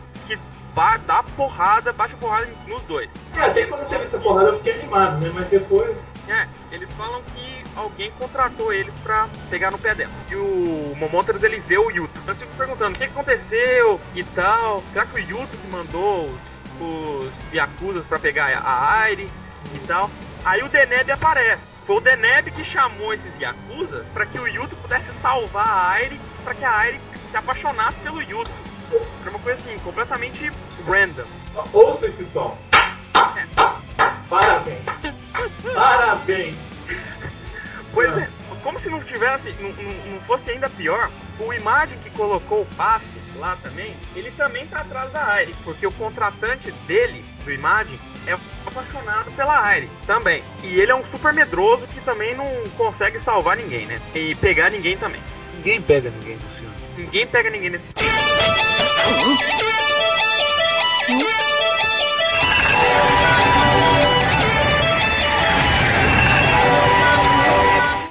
[0.75, 3.11] ba- dá porrada, bate porrada nos dois.
[3.37, 5.31] É, até quando teve essa porrada eu fiquei animado, né?
[5.35, 5.99] Mas depois.
[6.29, 10.13] É, eles falam que alguém contratou eles pra pegar no pé dela.
[10.31, 12.21] E o Momotaro, ele vê o Yuto.
[12.27, 14.83] Eu fico perguntando, o que que aconteceu e tal?
[14.93, 16.41] Será que o Yuto que mandou os,
[16.81, 19.31] os Yakuzas pra pegar a Aire
[19.75, 20.11] e tal?
[20.45, 21.63] Aí o Deneb aparece.
[21.87, 26.21] Foi o Deneb que chamou esses Yakuzas pra que o Yuto pudesse salvar a Aire,
[26.45, 27.01] pra que a Aire
[27.31, 28.51] se apaixonasse pelo Yuto.
[28.89, 30.51] Foi uma coisa assim, completamente
[30.87, 31.25] random.
[31.73, 32.57] Ouça esse som.
[34.29, 34.83] Parabéns.
[35.75, 36.57] Parabéns.
[37.93, 38.29] Pois é,
[38.63, 42.67] como se não tivesse, não, não- não fosse ainda pior, o Imagem que colocou o
[42.77, 47.99] passe lá também, ele também tá atrás da Aire, porque o contratante dele, do Imagem,
[48.27, 50.43] é apaixonado pela Aire também.
[50.63, 52.47] E ele é um super medroso que também não
[52.77, 54.01] consegue salvar ninguém, né?
[54.15, 55.21] E pegar ninguém também.
[55.55, 56.39] Ninguém pega ninguém.
[56.99, 57.87] Ninguém pega ninguém nesse.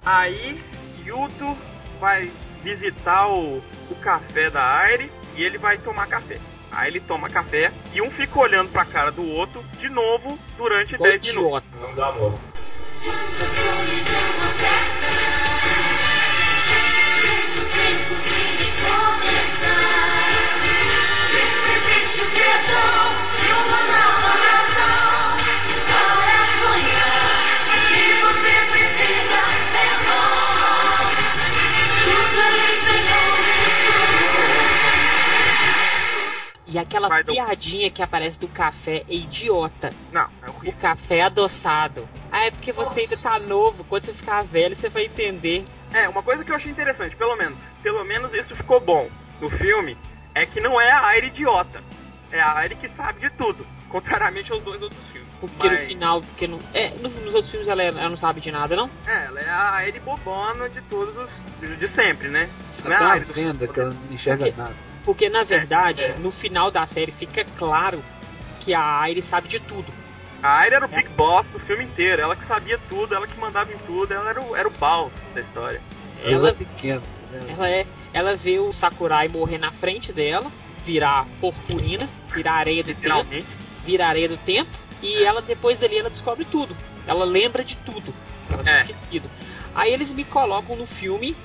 [0.05, 0.57] Aí,
[1.05, 1.57] Yuto
[1.99, 2.31] vai
[2.63, 6.39] visitar o, o café da Aire e ele vai tomar café.
[6.71, 10.97] Aí ele toma café e um fica olhando pra cara do outro de novo durante
[10.97, 11.67] 10 minutos.
[11.81, 12.39] Não dá amor.
[36.69, 39.89] E aquela Vai, piadinha que aparece do café é idiota.
[40.11, 40.79] Não, é O horrível.
[40.79, 42.07] café adoçado.
[42.31, 43.85] Ah, é porque você ainda tá novo.
[43.85, 45.65] Quando você ficar velho, você vai entender.
[45.93, 49.47] É, uma coisa que eu achei interessante, pelo menos, pelo menos isso ficou bom no
[49.47, 49.97] filme,
[50.35, 51.81] é que não é a Aire idiota.
[52.31, 53.65] É a Aire que sabe de tudo.
[53.89, 55.27] Contrariamente aos dois outros filmes.
[55.39, 56.59] Porque no Mas- final, porque não.
[56.73, 58.89] É, no- nos outros filmes ela, é- ela não sabe de nada, não?
[59.05, 61.29] É, ela é a Aire bobona de todos os.
[61.79, 62.49] de sempre, né?
[62.83, 64.75] Não é a Aire do- venda que ela não enxerga Porque- nada.
[65.05, 66.15] Porque na verdade, é.
[66.19, 68.03] no final da série fica claro
[68.59, 69.85] que a Aire sabe de tudo.
[70.43, 72.21] A Aire era o Big Boss do filme inteiro.
[72.21, 75.11] Ela que sabia tudo, ela que mandava em tudo, ela era o, era o boss
[75.33, 75.81] da história.
[76.23, 77.01] Deus Ela, é pequeno.
[77.31, 77.39] né?
[77.49, 77.85] ela é.
[78.13, 80.51] Ela vê o Sakurai morrer na frente dela,
[80.87, 83.27] virar purpurina, virar areia do tempo,
[83.85, 84.69] virar areia do tempo,
[85.03, 86.75] e ela depois dali ela descobre tudo.
[87.05, 88.13] Ela lembra de tudo.
[88.49, 88.85] Ela tem É.
[88.85, 89.29] sentido.
[89.75, 91.35] Aí eles me colocam no filme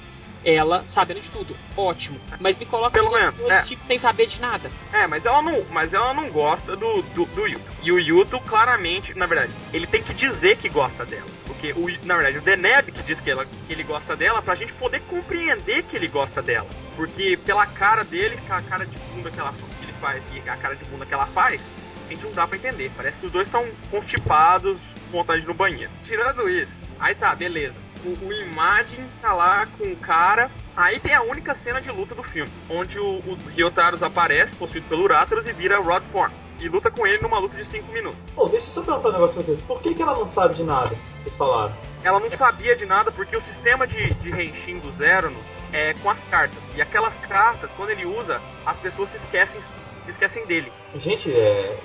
[0.44, 1.57] ela sabendo de tudo.
[1.76, 2.18] Ótimo.
[2.40, 3.62] Mas me colocam Pelo nos menos, é.
[3.62, 4.70] tipo, sem saber de nada.
[4.92, 7.64] É, mas ela não, mas ela não gosta do, do, do Yuto.
[7.83, 11.26] E o Yuto, claramente, na verdade, ele tem que dizer que gosta dela.
[11.70, 14.72] O, na verdade, o Deneb que diz que, ela, que ele gosta dela pra gente
[14.72, 16.68] poder compreender que ele gosta dela.
[16.96, 20.57] Porque pela cara dele, a cara de bunda que, ela, que ele faz e a
[20.57, 21.61] cara de bunda que ela faz,
[22.07, 22.90] a gente não dá pra entender.
[22.96, 25.92] Parece que os dois estão constipados, vontade no banheiro.
[26.05, 27.75] Tirando isso, aí tá, beleza.
[28.05, 30.51] O, o Imagine tá lá com o cara.
[30.77, 34.88] Aí tem a única cena de luta do filme, onde o, o Ryotaros aparece, possuído
[34.88, 36.33] pelo Rátaros, e vira Rod Form.
[36.62, 38.18] E luta com ele numa luta de 5 minutos.
[38.37, 39.61] Pô, deixa eu só perguntar um negócio pra vocês.
[39.62, 40.94] Por que, que ela não sabe de nada?
[41.22, 41.75] Vocês falaram.
[42.05, 45.33] Ela não sabia de nada porque o sistema de, de Henshin do Zero
[45.72, 46.59] é com as cartas.
[46.77, 49.61] E aquelas cartas, quando ele usa, as pessoas se esquecem,
[50.05, 50.72] se esquecem dele.
[50.96, 51.77] Gente, é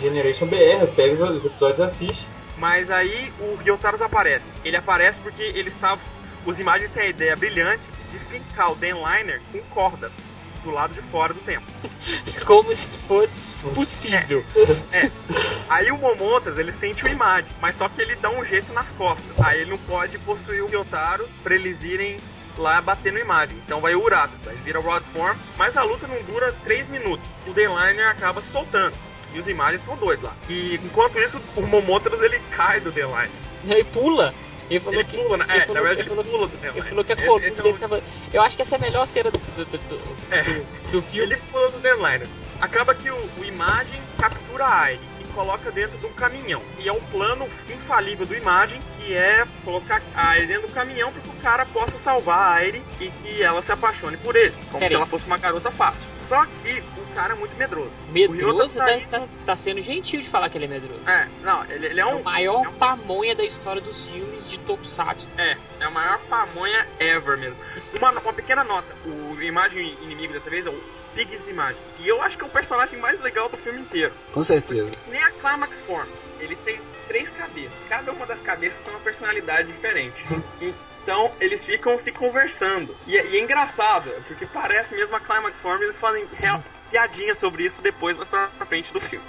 [0.00, 2.26] Generation BR, pega os- os episódios e assiste.
[2.58, 4.50] Mas aí o Ryotaros aparece.
[4.64, 6.00] Ele aparece porque ele estava.
[6.44, 10.10] Os imagens têm a ideia brilhante de fincar o Denliner com corda
[10.62, 11.66] do lado de fora do templo.
[12.46, 13.32] Como se fosse
[13.72, 14.44] possível.
[15.68, 18.90] Aí o Momotas, ele sente o imagem, mas só que ele dá um jeito nas
[18.92, 19.24] costas.
[19.44, 22.16] Aí ele não pode possuir o Gyotaro pra eles irem
[22.58, 23.56] lá bater no imagem.
[23.64, 27.26] Então vai o Urato, aí vira Rod Form, mas a luta não dura 3 minutos.
[27.46, 28.94] O Denliner acaba se soltando.
[29.34, 30.32] E os imagens estão dois lá.
[30.48, 33.28] E enquanto isso, o Momotas ele cai do Denliner.
[33.66, 34.32] Ele pula.
[34.70, 35.16] Ele falou Ele que.
[35.16, 35.44] pula, né?
[35.48, 37.78] ele É, falou- na verdade ele pula do Ele falou que a coluna é o-
[37.78, 38.00] tava.
[38.32, 40.42] Eu acho que essa é a melhor cena do, do, do, do- É.
[40.42, 41.32] do- do filme.
[41.32, 42.26] Ele pula do Denliner.
[42.60, 46.62] Acaba que o, o Imagem captura a Aire e coloca dentro de um caminhão.
[46.78, 51.12] E é um plano infalível do Imagem, que é colocar a Aire dentro do caminhão
[51.12, 54.54] para que o cara possa salvar a Aire e que ela se apaixone por ele.
[54.70, 54.94] Como Pera se aí.
[54.94, 56.14] ela fosse uma garota fácil.
[56.28, 57.90] Só que o cara é muito medroso.
[58.08, 61.02] Medroso, Ryota tá tá, aí- tá, tá sendo gentil de falar que ele é medroso.
[61.06, 62.20] É, não, ele, ele é É um.
[62.20, 65.28] o maior é um- pamonha da história dos filmes de Tokusatsu.
[65.36, 67.56] É, é a maior pamonha ever mesmo.
[67.98, 70.82] Uma, uma pequena nota: o imagem inimigo dessa vez é o
[71.14, 71.80] Pigs Imagem.
[71.98, 74.12] E eu acho que é o personagem mais legal do filme inteiro.
[74.32, 74.90] Com certeza.
[75.08, 76.12] Nem a Climax Forms.
[76.40, 77.72] Ele tem três cabeças.
[77.88, 80.22] Cada uma das cabeças tem uma personalidade diferente.
[81.04, 82.96] Então eles ficam se conversando.
[83.06, 87.34] E, é- e é engraçado, porque parece mesmo a Climax Form, eles fazem real, piadinha
[87.34, 89.22] sobre isso depois, mais pra frente do filme.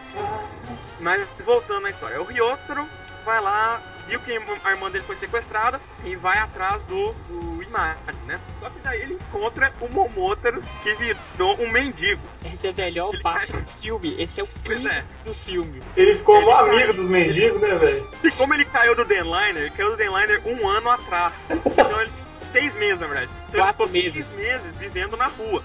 [1.01, 2.87] Mas voltando à história, o Ryotaro
[3.25, 7.97] vai lá, viu que a irmã dele foi sequestrada e vai atrás do, do Imagem,
[8.25, 8.39] né?
[8.59, 12.21] Só que daí ele encontra o Momotaro que virou um mendigo.
[12.43, 14.15] Essa é a melhor Ele parte cai- do filme.
[14.21, 15.03] Esse é o clímax é.
[15.23, 15.81] do filme.
[15.97, 16.69] Ele ficou Ele um cai.
[16.69, 18.09] amigo dos mendigos, né, velho?
[18.23, 21.33] E como ele caiu do Denliner, ele caiu do Denliner um ano atrás.
[21.49, 22.11] Então ele.
[22.51, 23.29] Seis meses, na verdade.
[23.49, 24.25] Então Quatro ele ficou meses.
[24.27, 25.61] seis meses vivendo na rua.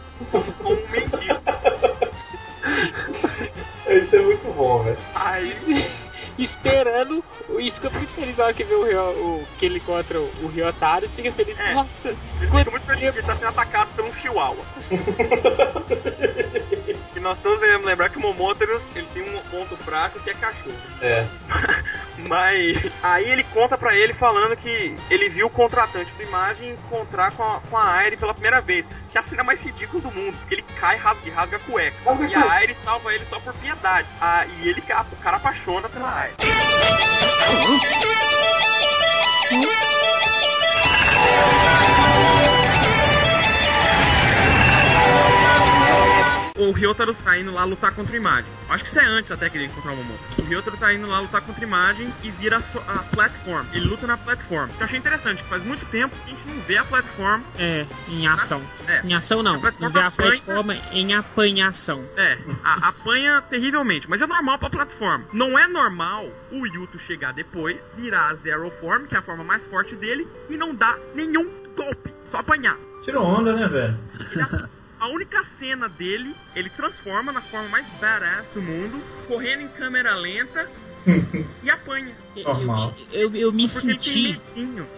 [0.59, 1.41] Como um mendigo.
[3.89, 4.99] Isso é muito bom, velho.
[5.15, 5.57] Aí.
[6.45, 7.25] Esperando
[7.59, 9.11] e fica muito feliz na hora que vê o, Ryo-
[9.43, 11.09] o que ele encontra o, o Ryotaro.
[11.11, 11.59] Fica feliz.
[11.59, 11.75] É.
[11.75, 14.65] Nossa, Ele fica muito feliz porque ele tá sendo atacado por um chihuahua.
[17.17, 20.35] e nós todos devemos lembrar que o Momotaro ele tem um ponto fraco que é
[20.35, 20.75] cachorro.
[21.03, 21.27] É.
[22.27, 27.33] Mas aí ele conta pra ele falando que ele viu o contratante do imagem encontrar
[27.33, 28.87] com a, com a Aire pela primeira vez.
[29.11, 30.37] Que é a cena mais ridícula do mundo.
[30.39, 31.97] Porque ele cai e rasga, e rasga a cueca.
[32.29, 34.09] E a Aire salva ele só por piedade.
[34.21, 36.35] Ah, e ele, o cara apaixona pela Aire.
[46.61, 48.51] O Ryotaro tá indo lá lutar contra o Imagem.
[48.69, 50.21] Acho que isso é antes até que ele encontrar o Momoto.
[50.39, 53.67] O Ryotaro tá indo lá lutar contra a Imagem e vira a, so- a platform.
[53.73, 54.69] Ele luta na platform.
[54.79, 57.43] Eu achei interessante, que faz muito tempo que a gente não vê a platform.
[57.59, 58.63] É, em ação.
[58.87, 59.57] É, Em ação não.
[59.57, 60.31] A plataforma Não vê a apanha.
[60.43, 62.05] plataforma em apanhação.
[62.17, 65.25] É, a- apanha terrivelmente, mas é normal pra plataforma.
[65.33, 69.43] Não é normal o Yuto chegar depois, virar a Zero Form, que é a forma
[69.45, 72.77] mais forte dele, e não dar nenhum golpe, só apanhar.
[73.03, 73.99] Tirou onda, né, velho?
[75.01, 80.15] A única cena dele, ele transforma na forma mais badass do mundo, correndo em câmera
[80.15, 80.69] lenta
[81.63, 82.15] e apanha.
[82.45, 82.95] Normal.
[83.13, 84.41] Eu, eu, eu me Porque senti.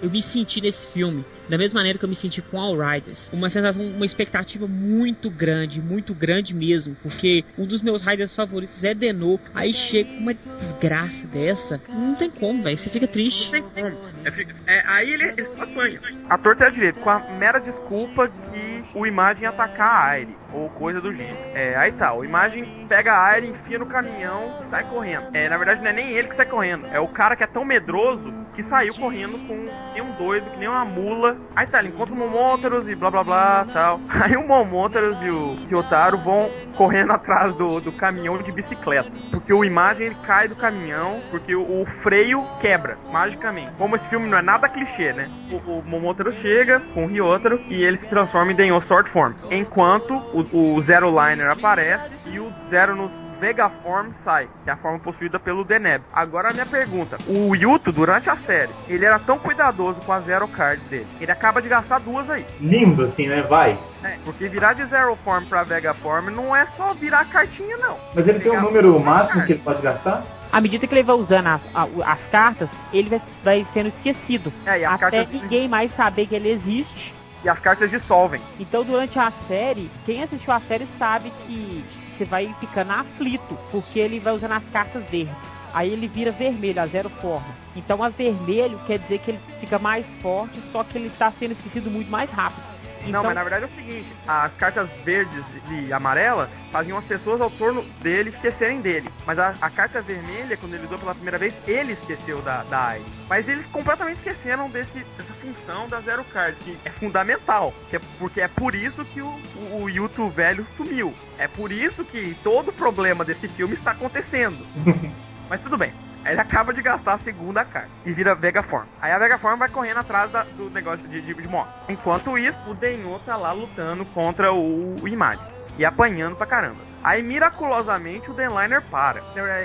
[0.03, 3.29] Eu me senti nesse filme da mesma maneira que eu me senti com All Riders.
[3.33, 6.97] Uma sensação, uma expectativa muito grande, muito grande mesmo.
[7.03, 9.39] Porque um dos meus Riders favoritos é Denô.
[9.55, 11.81] Aí chega uma desgraça dessa.
[11.89, 12.77] Não tem como, velho.
[12.77, 13.45] Você fica triste.
[13.45, 14.13] Não tem como.
[14.25, 16.01] É, é, aí ele, ele só apanha.
[16.31, 20.69] A torta é direito, com a mera desculpa que o Imagem atacar a Aire, ou
[20.71, 21.37] coisa do gênero.
[21.55, 25.35] É, aí tá, o Imagem pega a Aire, enfia no caminhão e sai correndo.
[25.35, 27.47] É, na verdade não é nem ele que sai correndo, é o cara que é
[27.47, 29.55] tão medroso que saiu correndo com
[29.93, 31.37] nem um doido, que nem uma mula.
[31.55, 34.01] Aí tá, ele encontra o Momotaros e blá blá blá tal.
[34.23, 39.11] Aí o Momotaros e o Ryotaro vão correndo atrás do, do caminhão de bicicleta.
[39.31, 43.73] Porque o Imagem ele cai do caminhão, porque o, o freio quebra, magicamente.
[43.79, 45.31] Como esse filme não é nada clichê, né?
[45.51, 49.35] O, o Momotaro chega com o Ryotaro e ele se transforma em Denyo Sword Form.
[49.51, 53.11] Enquanto o, o Zero Liner aparece e o Zero nos
[53.43, 56.01] Vega Form sai, que é a forma possuída pelo Deneb.
[56.13, 60.25] Agora a minha pergunta: o Yuto, durante a série, ele era tão cuidadoso com as
[60.25, 62.47] Zero Cards dele, ele acaba de gastar duas aí.
[62.61, 63.43] Lindo assim, né?
[63.43, 63.77] Vai.
[64.05, 67.99] É, porque virar de Zero Form pra Vega Form não é só virar cartinha, não.
[68.15, 70.23] Mas ele tem um número máximo que ele pode gastar?
[70.53, 74.53] À medida que ele vai usando as, a- as cartas, ele vai, vai sendo esquecido.
[74.65, 77.13] É, e Até cartas, ninguém mais saber que ele existe.
[77.43, 78.41] e as cartas dissolvem.
[78.61, 81.85] Então, durante a série, quem assistiu a série sabe que
[82.23, 85.57] você vai ficando aflito, porque ele vai usando as cartas verdes.
[85.75, 87.47] Aí ele vira vermelho, a zero forma.
[87.75, 91.53] Então, a vermelho quer dizer que ele fica mais forte, só que ele tá sendo
[91.53, 92.72] esquecido muito mais rápido.
[93.03, 97.05] Não, Então, mas na verdade é o seguinte: as cartas verdes e amarelas faziam as
[97.05, 99.09] pessoas ao torno dele esquecerem dele.
[99.27, 102.87] Mas a, a carta vermelha, quando ele usou pela primeira vez, ele esqueceu da, da
[102.89, 103.03] AI.
[103.29, 107.75] Mas eles completamente esqueceram desse, dessa função da Zero Card, que é fundamental.
[107.91, 111.15] Que é, porque é por isso que o, o, o Yuto velho sumiu.
[111.39, 114.65] É por isso que todo o problema desse filme está acontecendo.
[115.49, 115.93] Mas tudo bem.
[116.25, 118.87] Aí ele acaba de gastar a segunda carta e vira Vegaform.
[119.01, 121.49] Aí a Vegaform vai correndo atrás da- do negócio de, de, de.
[121.89, 125.45] Enquanto isso, o Denho tá lá lutando contra o, o Imagem
[125.77, 126.93] e apanhando pra caramba.
[127.03, 129.23] Aí miraculosamente o Denliner para.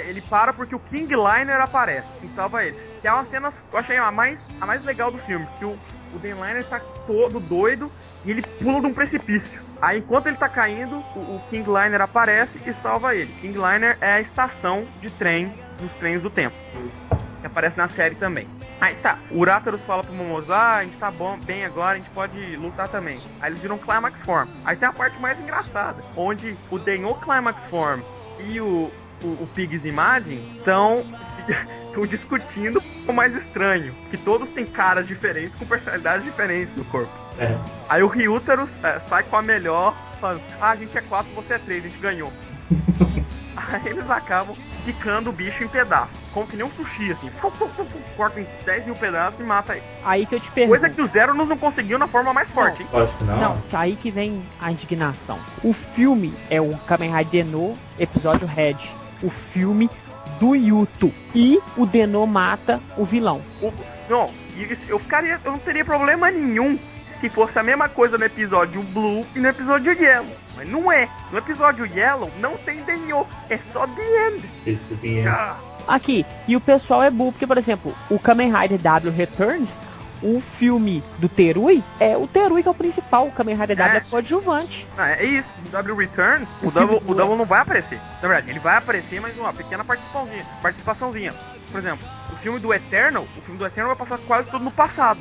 [0.08, 2.78] Ele para porque o King Liner aparece e salva ele.
[3.02, 5.48] Que é uma cena que eu achei a mais, a mais legal do filme.
[5.60, 5.78] Que o,
[6.14, 7.92] o Denliner tá todo doido
[8.28, 9.62] e ele pula de um precipício.
[9.82, 13.32] Aí enquanto ele tá caindo, o, King Liner aparece e salva ele.
[13.40, 16.56] King Liner é a estação de trem dos trens do tempo.
[17.40, 18.48] Que aparece na série também.
[18.82, 21.96] Aí tá, o Rátaros fala pro Momoza, ah, a gente tá bom, bem agora, a
[21.96, 23.18] gente pode lutar também.
[23.40, 24.50] Aí eles viram Climax Form.
[24.66, 28.02] Aí tem a parte mais engraçada, onde o Denho Climax Form
[28.40, 28.92] e o,
[29.24, 31.06] o, o Pigs Imagine estão
[32.10, 33.94] discutindo o mais estranho.
[34.12, 37.27] Que todos têm caras diferentes, com personalidades diferentes no corpo.
[37.40, 37.56] É.
[37.90, 38.66] Aí o Ryutaro
[39.08, 42.00] sai com a melhor, falando, ah, a gente é 4, você é 3, a gente
[42.00, 42.32] ganhou.
[43.56, 46.16] Aí eles acabam picando o bicho em pedaços.
[46.34, 47.30] Como que nem um sushi, assim.
[47.42, 49.84] Fu, fu, fu, fu, Corta em 10 mil pedaços e mata ele.
[50.06, 50.80] aí que eu te pergunto.
[50.80, 52.90] Coisa que o Zero não conseguiu na forma mais forte, hein?
[52.94, 53.40] Lógico que não.
[53.40, 55.40] Não, aí que vem a indignação.
[55.64, 58.78] O filme é o Kamen Rider Denô, episódio Red.
[59.24, 59.90] O filme
[60.40, 61.12] do Yuto.
[61.34, 63.42] E o Denô mata o vilão.
[63.60, 63.74] O-
[64.08, 64.32] não,
[64.88, 65.40] eu ficaria.
[65.44, 66.78] Eu não teria problema nenhum
[67.20, 70.36] se fosse a mesma coisa no episódio Blue e no episódio Yellow.
[70.56, 71.10] Mas não é.
[71.32, 74.50] No episódio Yellow não tem Denyo, é só The End.
[74.66, 78.78] Esse tem- Ah, Aqui, e o pessoal é burro, porque, por exemplo, o Kamen Rider
[78.78, 79.78] W Returns,
[80.22, 83.96] o filme do Terui, é o Terui que é o principal, o Kamen Rider W
[83.98, 84.02] É.
[84.02, 84.86] é coadjuvante.
[84.98, 85.48] não, é isso.
[85.64, 88.00] No W Returns, o Double, o Double não vai aparecer.
[88.22, 90.44] Na verdade, ele vai aparecer, mas uma pequena participaçãozinha.
[90.62, 91.34] participaçãozinha.
[91.72, 94.72] Por exemplo, o filme do Eternal, o filme do Eternal vai passar quase tudo no
[94.72, 95.20] passado.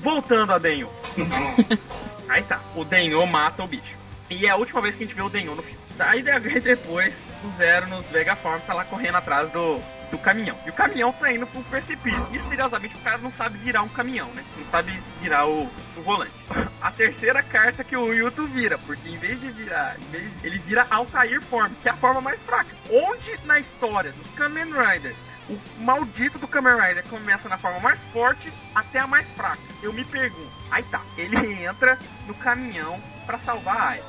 [0.00, 0.88] Voltando a Denyo.
[2.28, 3.96] Aí tá, o Denyo mata o bicho.
[4.30, 5.78] E é a última vez que a gente vê o Denyo no filme.
[5.98, 7.14] Aí de- depois,
[7.44, 9.80] o Zero nos Vegaform tá lá correndo atrás do,
[10.10, 10.56] do caminhão.
[10.66, 12.28] E o caminhão tá indo pro precipício.
[12.30, 14.44] Misteriosamente o cara não sabe virar um caminhão, né?
[14.56, 15.68] Não sabe virar o,
[16.02, 16.32] volante.
[16.80, 20.86] A terceira carta que o Yuto vira, porque em vez de virar, vez- ele vira
[20.90, 22.70] Altair Form, que é a forma mais fraca.
[22.90, 25.16] Onde na história dos Kamen Riders
[25.50, 29.58] O maldito do Kamen Rider começa na forma mais forte até a mais fraca.
[29.82, 30.50] Eu me pergunto.
[30.70, 34.04] Aí tá, ele entra no caminhão pra salvar a Aya.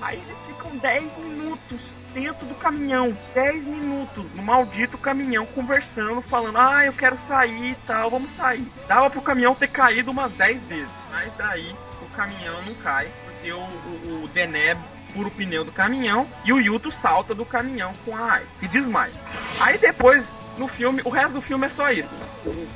[0.00, 1.80] Aí eles ficam 10 minutos
[2.14, 3.14] dentro do caminhão.
[3.34, 8.66] 10 minutos no maldito caminhão conversando, falando: Ah, eu quero sair e tal, vamos sair.
[8.86, 10.92] Dava pro caminhão ter caído umas 10 vezes.
[11.10, 14.80] Mas daí o caminhão não cai, porque o, o, o Deneb
[15.12, 18.66] fura o pneu do caminhão e o Yuto salta do caminhão com a Ai, que
[18.66, 19.12] desmaia.
[19.60, 20.26] Aí depois,
[20.58, 22.10] no filme, o resto do filme é só isso.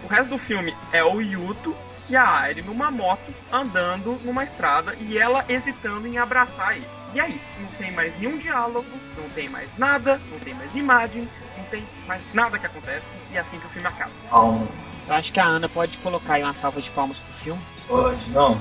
[0.04, 1.74] O resto do filme é o Yuto
[2.08, 6.97] e a Aire numa moto andando numa estrada e ela hesitando em abraçar ele.
[7.14, 8.86] E é isso, não tem mais nenhum diálogo,
[9.16, 13.36] não tem mais nada, não tem mais imagem, não tem mais nada que acontece e
[13.36, 14.10] é assim que o filme acaba.
[14.28, 14.68] Palmas.
[15.06, 17.62] Eu acho que a Ana pode colocar aí uma salva de palmas pro filme.
[17.86, 18.60] Pode, não.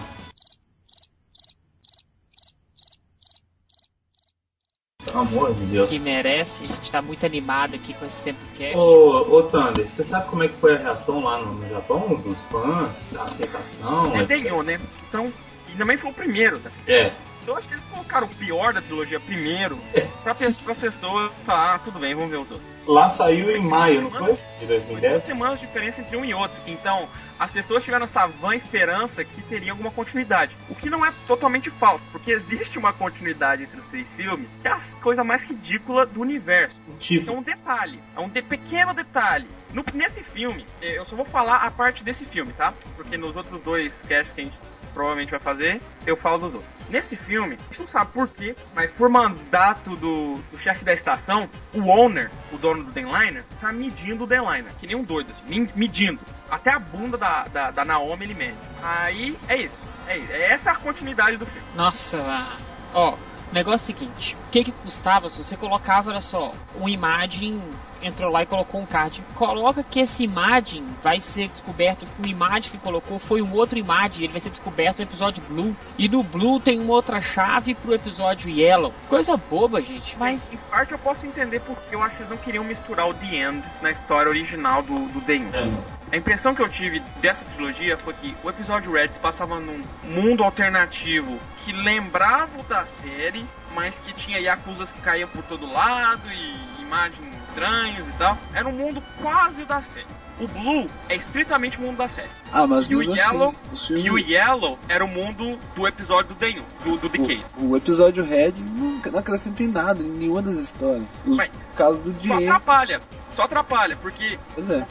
[5.04, 5.90] Pelo amor de Deus.
[5.90, 6.64] Que merece.
[6.64, 8.78] A gente tá muito animado aqui com esse Semplecast.
[8.78, 12.16] Ô, ô Thunder, você sabe como é que foi a reação lá no, no Japão
[12.16, 13.16] dos fãs?
[13.18, 14.16] A aceitação?
[14.22, 14.42] Etc?
[14.42, 14.80] ganhou, né?
[15.10, 15.32] Então,
[15.74, 16.72] e também foi o primeiro, tá?
[16.88, 17.12] É,
[17.48, 19.78] Eu acho que eles colocaram o pior da trilogia primeiro
[20.22, 22.68] pra, pe pra pessoa falar, ah, tudo bem, vamos ver os outros.
[22.86, 24.34] lá saiu em maio, não foi?
[24.34, 24.38] De
[24.68, 25.24] Foi duas 2010?
[25.24, 26.58] semanas de diferença entre um e outro.
[26.68, 27.08] Então,
[27.40, 30.58] as pessoas tiveram essa vã esperança que teria alguma continuidade.
[30.70, 34.68] O que não é totalmente falso, porque existe uma continuidade entre os três filmes, que
[34.68, 36.76] é a coisa mais ridícula do universo.
[36.88, 37.22] O título.
[37.22, 39.48] Então, um detalhe, é um de- pequeno detalhe.
[39.74, 42.74] No, nesse filme, eh, eu só vou falar a parte desse filme, tá?
[42.96, 44.60] Porque nos outros dois casts que a gente
[44.98, 46.74] provavelmente vai fazer, eu falo dos outros.
[46.90, 50.94] Nesse filme, a gente não sabe por quê, mas por mandato do, do chefe da
[50.94, 55.32] estação, o owner, o dono do Denliner, tá medindo o Denliner, que nem um doido,
[55.32, 56.20] assim, me- medindo.
[56.50, 58.58] Até a bunda da, da, da Naomi ele mede.
[58.82, 59.78] Aí, é isso.
[60.08, 60.32] É isso.
[60.32, 61.68] Essa é a continuidade do filme.
[61.76, 62.58] Nossa,
[62.94, 63.16] ó,
[63.52, 66.90] o negócio é o seguinte, o que que custava se você colocava, olha só, uma
[66.90, 67.62] imagem,
[68.02, 69.24] entrou lá e colocou um card.
[69.34, 73.78] Coloca que essa imagem vai ser descoberto, que uma imagem que colocou foi um outro
[73.78, 75.76] imagem, ele vai ser descoberto no episódio Blue.
[75.98, 78.94] E no Blue tem uma outra chave pro episódio Yellow.
[79.10, 80.28] Coisa boba, gente, mas...
[80.28, 83.14] Mas, em parte, eu posso entender porque eu acho que eles não queriam misturar o
[83.14, 85.56] The End na história original do, do The End.
[85.56, 85.97] É.
[86.12, 89.82] A impressão que eu tive dessa trilogia foi que o episódio Red se passava num
[90.04, 93.46] mundo alternativo que lembrava o da série,
[93.76, 98.38] mas que tinha Yakuzas que caíam por todo lado e imagens estranhas e tal.
[98.54, 100.06] Era um mundo quase o da série.
[100.40, 102.30] O Blue é estritamente o mundo da série.
[102.54, 105.88] Ah, mas E o mesmo Yellow- assim, os E o Yellow era o mundo do
[105.88, 107.44] episódio do Denyu, do, do Decay.
[107.58, 111.08] o, o episódio Red não, não acrescenta em nada, em nenhuma das histórias.
[111.26, 113.02] Os Mas- casos do Só Diego, atrapalha.
[113.36, 114.86] Só atrapalha, porque pois é.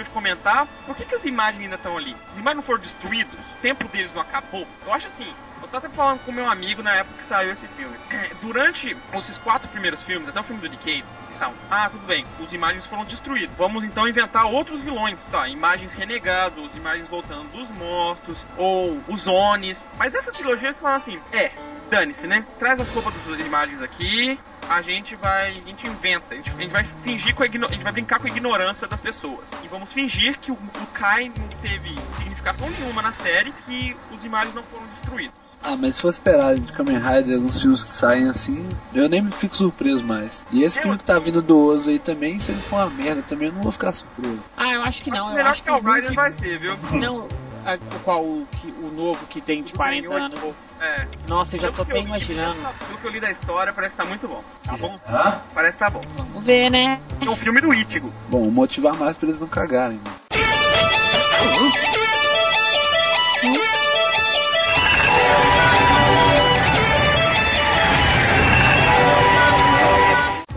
[0.00, 2.16] Uma coisa que eu esqueci de comentar, por que, que as imagens ainda estão ali?
[2.32, 4.66] As imagens não foram destruídas, o tempo deles não acabou.
[4.86, 7.66] Eu acho assim, eu tava até falando com meu amigo na época que saiu esse
[7.68, 7.96] filme.
[8.10, 12.24] É, durante esses quatro primeiros filmes, até o filme do Decade, estavam, ah, tudo bem,
[12.42, 13.54] as imagens foram destruídas.
[13.56, 15.48] Vamos então inventar outros vilões, tá?
[15.48, 19.86] Imagens renegados, imagens voltando dos mortos, ou os Onis.
[19.98, 21.52] Mas nessa trilogia eles falam assim, é,
[21.90, 22.44] dane-se, né?
[22.58, 24.38] Traz as roupas das imagens aqui,
[24.68, 25.50] a gente vai.
[25.50, 27.92] A gente inventa, a gente, a gente vai fingir com a, igno- a gente vai
[27.92, 29.44] brincar com a ignorância das pessoas.
[29.64, 34.24] E vamos fingir que o, o Kai não teve significação nenhuma na série e os
[34.24, 35.38] imagens não foram destruídos.
[35.62, 39.20] Ah, mas se for esperar de Kamen Rider, uns filmes que saem assim, eu nem
[39.20, 40.42] me fico surpreso mais.
[40.50, 42.88] E esse Eu- filme que tá vindo do Ozo aí também, se ele for uma
[42.88, 44.40] merda, também eu não vou ficar surpreso.
[44.56, 46.32] Ah, eu acho que não, eu melhor acho que é o o Rider Hulk- vai
[46.32, 46.74] ser, viu?
[46.92, 47.28] Não,
[47.66, 50.40] a- o qual, o, que, o novo que tem de 40 anos.
[50.80, 51.06] É.
[51.28, 52.56] Nossa, eu já tô até imaginando.
[52.86, 54.42] Pelo que eu li da história, parece que tá muito bom.
[54.64, 54.96] Tá bom?
[55.08, 55.40] Hã?
[55.54, 56.00] Parece que tá bom.
[56.16, 56.98] Vamos ver, né?
[57.20, 58.10] É um filme do Ichigo.
[58.28, 60.10] Bom, motivar mais pra eles não cagarem, né?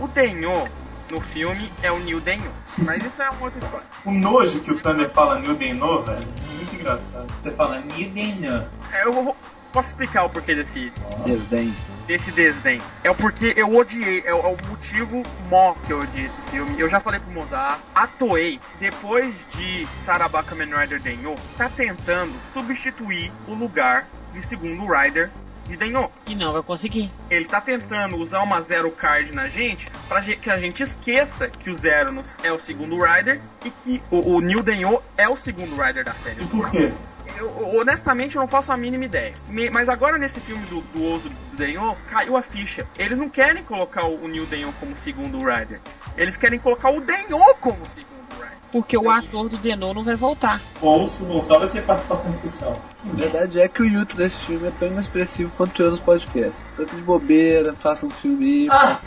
[0.00, 0.68] O Denyo
[1.10, 2.50] no filme é o New Denyo.
[2.78, 3.86] Mas isso é uma outra história.
[4.04, 7.26] O nojo que o Thunder fala New Denno, velho, é muito engraçado.
[7.42, 8.66] Você fala New Denno.
[8.92, 9.36] É, Eu vou-
[9.74, 10.90] posso explicar o porquê desse,
[11.26, 11.74] Desdém.
[12.06, 12.80] desse desdém.
[13.02, 16.40] É o porque eu odiei, é o, é o motivo mó que eu odiei esse
[16.50, 16.80] filme.
[16.80, 22.32] Eu já falei pro Mozart, a Toei, depois de Saraba Kamen Rider Denyo, tá tentando
[22.52, 25.30] substituir o lugar de segundo Rider
[25.66, 26.10] de Denyo.
[26.26, 27.10] E não vai conseguir.
[27.30, 31.48] Ele tá tentando usar uma Zero Card na gente pra ge- que a gente esqueça
[31.48, 35.36] que o Zeronos é o segundo Rider e que o, o New Denyo é o
[35.36, 36.42] segundo Rider da série.
[36.42, 36.92] E por quê?
[37.38, 39.34] Eu, honestamente, eu não faço a mínima ideia.
[39.48, 42.86] Me- Mas agora, nesse filme do, do Oso do Denyo, caiu a ficha.
[42.98, 45.80] Eles não querem colocar o, o New Denyo como segundo Rider.
[46.16, 48.54] Eles querem colocar o Denyo como segundo Rider.
[48.70, 50.60] Porque o ator do Denô não vai voltar.
[50.82, 52.80] Ou se voltar vai ser participação especial.
[53.08, 56.64] A verdade é que o Yuto nesse filme é tão inexpressivo quanto eu nos podcasts.
[56.76, 58.68] Tanto de bobeira, faça um filme.
[58.70, 58.98] Ah!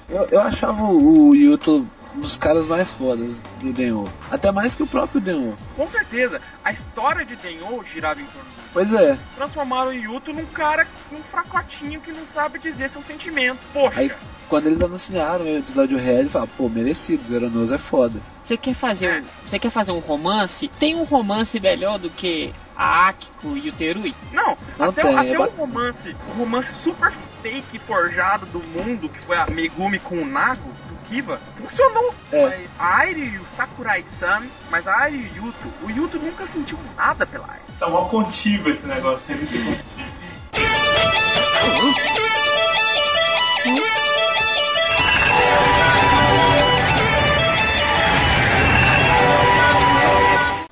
[0.10, 4.06] Eu, eu achava o Yuto um dos caras mais fodas do Denho.
[4.32, 5.56] Até mais que o próprio Denho.
[5.76, 8.70] Com certeza, a história de Denho girava em torno disso.
[8.74, 9.18] Pois é.
[9.36, 13.60] Transformaram o Yuto num cara, num fracotinho que não sabe dizer seu sentimento.
[13.74, 14.12] Poxa, Aí
[14.48, 18.20] quando eles anunciaram o episódio real, ele fala, pô, merecido, Zeronoso é foda.
[18.44, 20.68] Você quer fazer um, você quer fazer um romance?
[20.80, 24.14] Tem um romance melhor do que a Akiko e o Terui?
[24.32, 25.58] não, Não até, tem, até é bacana.
[25.58, 27.12] romance, o romance super
[27.46, 32.12] fake forjado do mundo, que foi a Megumi com o Nago, do Kiva, funcionou.
[32.32, 32.42] É.
[32.44, 36.48] Mas a Airi e o Sakurai-san, mas a Airi e o Yuto, o Yuto nunca
[36.48, 37.62] sentiu nada pela Airi.
[37.78, 39.78] Tá mó contigo esse negócio, contigo.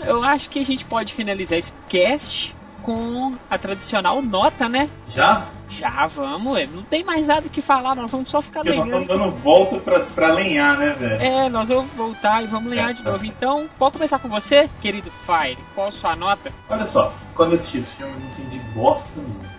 [0.03, 4.89] Eu acho que a gente pode finalizar esse cast com a tradicional nota, né?
[5.07, 5.47] Já?
[5.79, 6.67] Já vamos, ué.
[6.71, 9.01] não tem mais nada que falar, nós vamos só ficar Porque nós lenhando.
[9.03, 11.21] estamos dando volta pra, pra lenhar, né, velho?
[11.21, 13.17] É, nós vamos voltar e vamos lenhar É, de novo.
[13.19, 13.31] certo.
[13.35, 15.57] Então, pode começar com você, querido Fire.
[15.75, 16.51] Qual a sua nota?
[16.69, 19.53] Olha só, quando eu assisti esse filme eu não entendi bosta nenhuma.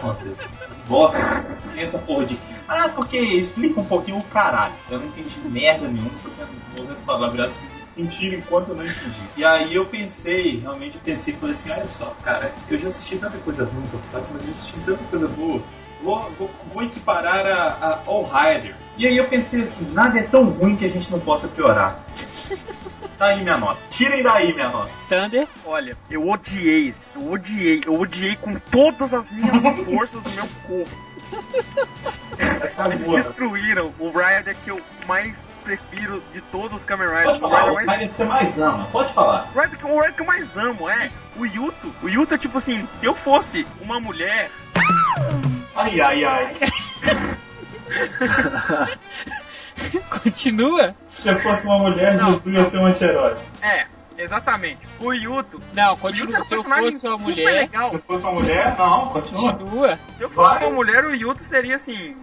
[0.00, 0.32] Com você.
[0.88, 1.44] Bosta.
[1.74, 2.38] Tem essa porra de.
[2.68, 4.74] Ah, porque explica um pouquinho o caralho.
[4.88, 8.76] Eu não entendi merda nenhuma, sendo, vou usar essa palavra, pra vocês sentirem enquanto eu
[8.76, 9.20] não entendi.
[9.36, 13.38] E aí eu pensei, realmente pensei, falei assim, olha só, cara, eu já assisti tanta
[13.38, 15.62] coisa ruim, Tokusatsu, mas eu já assisti tanta coisa boa.
[16.02, 18.76] Vou, vou, vou equiparar a, a All Riders.
[18.96, 22.04] E aí eu pensei assim, nada é tão ruim que a gente não possa piorar.
[23.16, 23.78] Tá aí minha nota.
[23.90, 24.90] Tirem daí minha nota.
[25.08, 25.46] Thunder.
[25.64, 30.48] Olha, eu odiei esse, eu odiei, eu odiei com todas as minhas forças do meu
[30.66, 30.90] corpo.
[32.92, 37.38] Eles destruíram o Rider que eu mais prefiro de todos os Kamen Riders.
[37.38, 39.48] Pode O falar, Rider o mais Rider que você mais ama, pode falar.
[39.54, 41.10] O Rider, o Rider que eu mais amo, é.
[41.36, 41.94] O Yuto.
[42.02, 44.50] O Yuto é tipo assim, se eu fosse uma mulher.
[45.76, 46.54] Ai, ai, ai.
[50.22, 50.94] Continua?
[51.10, 52.32] Se eu fosse uma mulher, Não.
[52.32, 53.34] Jesus ia ser um anti-herói.
[53.62, 53.86] É,
[54.18, 54.80] exatamente.
[55.00, 55.60] O Yuto.
[55.72, 56.36] Não, O Yuto continua.
[56.38, 57.90] é um Se eu personagem fosse uma mulher, legal.
[57.90, 59.52] Se eu fosse uma mulher, não, continua.
[59.54, 59.98] continua.
[60.16, 60.66] Se eu fosse Vai.
[60.66, 62.16] uma mulher, o Yuto seria assim.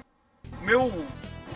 [0.62, 0.92] Meu.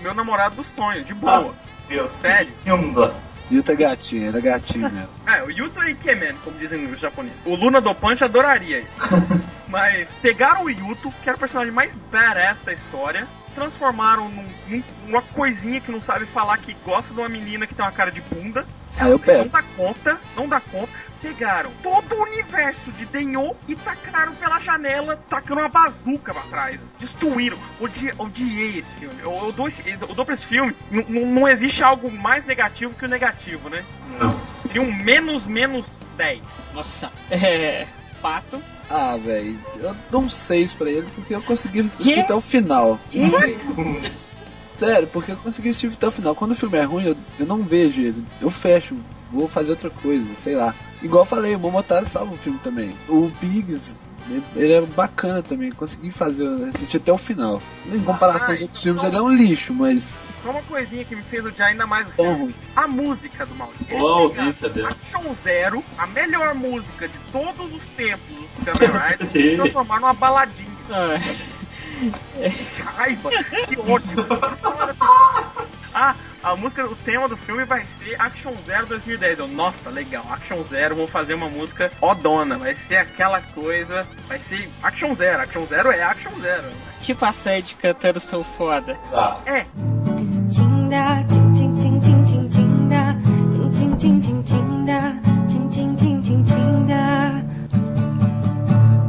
[0.01, 1.53] Meu namorado do sonho, de boa.
[1.87, 2.53] Deus, Sério.
[2.67, 3.13] Yunda.
[3.51, 5.09] Yuta é gatinho, ele é gatinho mesmo.
[5.25, 7.37] É, o Yuto é Ikemen, como dizem os japoneses.
[7.45, 8.87] O Luna do Punch adoraria ele.
[9.67, 14.83] Mas pegaram o Yuto, que era o personagem mais badass da história, transformaram num, num-
[15.07, 18.11] numa coisinha que não sabe falar que gosta de uma menina que tem uma cara
[18.11, 18.65] de bunda.
[18.97, 19.49] Ah, eu Não pego.
[19.49, 20.89] dá conta, não dá conta.
[21.21, 26.79] Pegaram todo o universo de Denho e tacaram pela janela, tacando uma bazuca pra trás.
[26.99, 27.57] Destruíram.
[27.79, 29.15] Odiei, odiei esse filme.
[29.23, 30.75] Eu, eu dou, esse, eu dou pra esse filme.
[30.91, 33.83] n- n- Não existe algo mais negativo que o negativo, né?
[34.19, 34.39] Não.
[34.67, 35.83] Seria um menos menos
[36.15, 36.41] 10.
[36.73, 37.11] Nossa.
[37.31, 37.87] É.
[38.21, 38.61] Pato.
[38.89, 42.99] Ah, velho, eu dou um 6 pra ele porque eu consegui assistir até o final.
[44.75, 46.35] Sério, porque eu consegui assistir até o final.
[46.35, 48.25] Quando o filme é ruim, eu, eu não vejo ele.
[48.41, 48.97] Eu fecho,
[49.31, 50.73] vou fazer outra coisa, sei lá.
[51.01, 52.93] Igual eu falei, o Momotaro fala um filme também.
[53.07, 53.95] O Biggs,
[54.55, 55.71] ele- é bacana também.
[55.71, 56.45] Consegui fazer,
[56.75, 57.61] assistir até o final.
[57.87, 61.15] Em comparação aos Ai, outros filmes, ele é um lixo, mas Só uma coisinha que
[61.15, 62.41] me fez odiar ainda mais o tão filme.
[62.43, 62.55] ruim.
[62.75, 63.85] A música do Maurício.
[63.85, 64.87] Pegaram ausência dele.
[64.87, 70.13] Action Zero, a melhor música de todos os tempos do Kamen Rider, e transformaram numa
[70.13, 70.75] baladinha.
[70.89, 71.17] Ah,
[72.83, 73.29] Raiva!
[73.67, 74.27] Que ódio!
[75.93, 79.39] ah, a música, o tema do filme vai ser Action Zero 2010.
[79.39, 84.39] Eu, nossa, legal, Action Zero, vou fazer uma música odona, vai ser aquela coisa, vai
[84.39, 86.63] ser Action Zero, Action Zero é Action Zero.
[86.63, 86.75] Né?
[87.01, 88.97] Tipo a Sandy cantando Sou Foda.
[89.45, 89.65] É.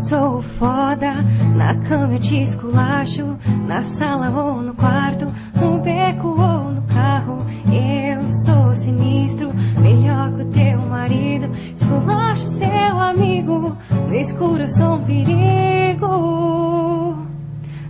[0.08, 1.24] Sou foda
[1.56, 3.36] na cama eu te esculacho,
[3.66, 5.26] na sala ou no quarto,
[5.58, 7.44] no beco ou no carro.
[7.72, 9.50] Eu sou sinistro,
[9.80, 16.06] melhor que o teu marido, esculacho seu amigo, no escuro eu sou um perigo.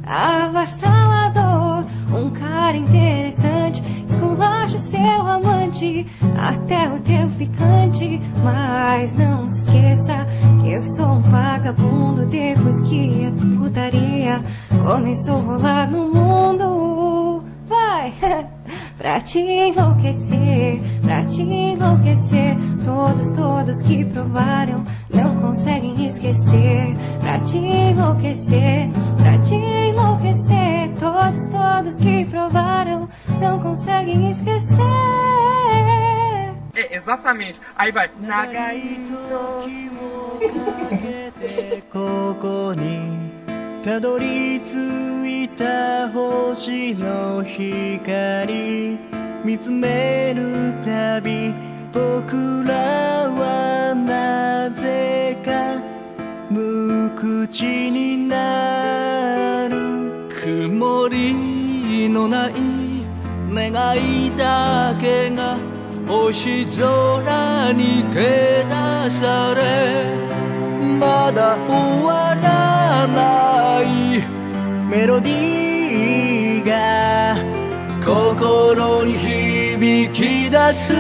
[0.07, 6.07] Avassalador, um cara interessante, esculacho seu amante,
[6.39, 8.21] até o teu ficante.
[8.45, 10.36] Mas não esqueça que
[10.69, 14.43] eu sou um vagabundo depois que a putaria
[14.85, 17.45] começou a rolar no mundo.
[17.69, 18.13] Vai!
[18.99, 22.57] Pra te enlouquecer, pra te enlouquecer.
[22.83, 26.97] Todos, todos que provaram não conseguem esquecer.
[27.21, 28.89] Pra te enlouquecer,
[29.19, 30.95] pra te enlouquecer.
[30.99, 33.09] Todos, todos que provaram
[33.39, 34.83] não conseguem esquecer.
[36.75, 37.61] é, exatamente.
[37.77, 38.11] Aí vai.
[38.19, 39.17] Nagaito.
[41.93, 48.99] ここにたどり着いた星の光
[49.45, 51.55] 見つめるたび
[51.93, 52.75] 僕ら
[53.31, 55.81] はなぜか
[56.51, 60.29] 無口になる。
[60.31, 62.53] 曇りのない
[63.49, 65.57] 願いだけが
[66.07, 70.26] 星空に照らされ。
[71.00, 74.22] まだ終わらない
[74.90, 77.36] メロディーが
[78.06, 80.94] 心に響き出す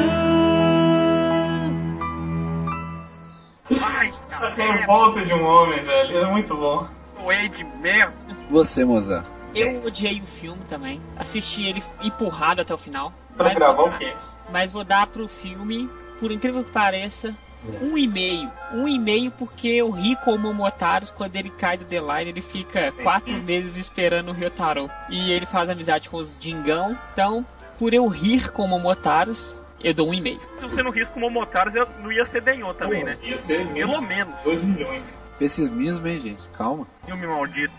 [3.83, 6.17] Ai, tá A revolta de um homem, velho.
[6.17, 6.87] É muito bom.
[7.21, 8.13] Doei de merda.
[8.49, 9.25] Você, Mozart.
[9.55, 11.01] Eu odiei o filme também.
[11.17, 13.13] Assisti ele empurrado até o final.
[13.35, 14.13] Pra Mas gravar vou- o quê?
[14.51, 17.33] Mas vou dar pro filme, por incrível que pareça,
[17.82, 18.50] um e meio.
[18.72, 22.30] Um e meio porque eu ri com o Momotaros quando ele cai do The Line,
[22.30, 24.90] ele fica quatro meses esperando o Ryotaro.
[25.10, 26.96] E ele faz amizade com os Dingão.
[27.12, 27.44] Então,
[27.78, 30.40] por eu rir com o Momotaros, eu dou um e meio.
[30.56, 33.18] Se você não risca o Momotaros, eu- não ia ser Denho também, né?
[33.22, 34.34] Ia ser Pelo menos.
[34.42, 35.04] 2 milhões.
[35.38, 36.48] Pessimismo, hein, gente?
[36.56, 36.86] Calma.
[37.04, 37.74] Filme maldito.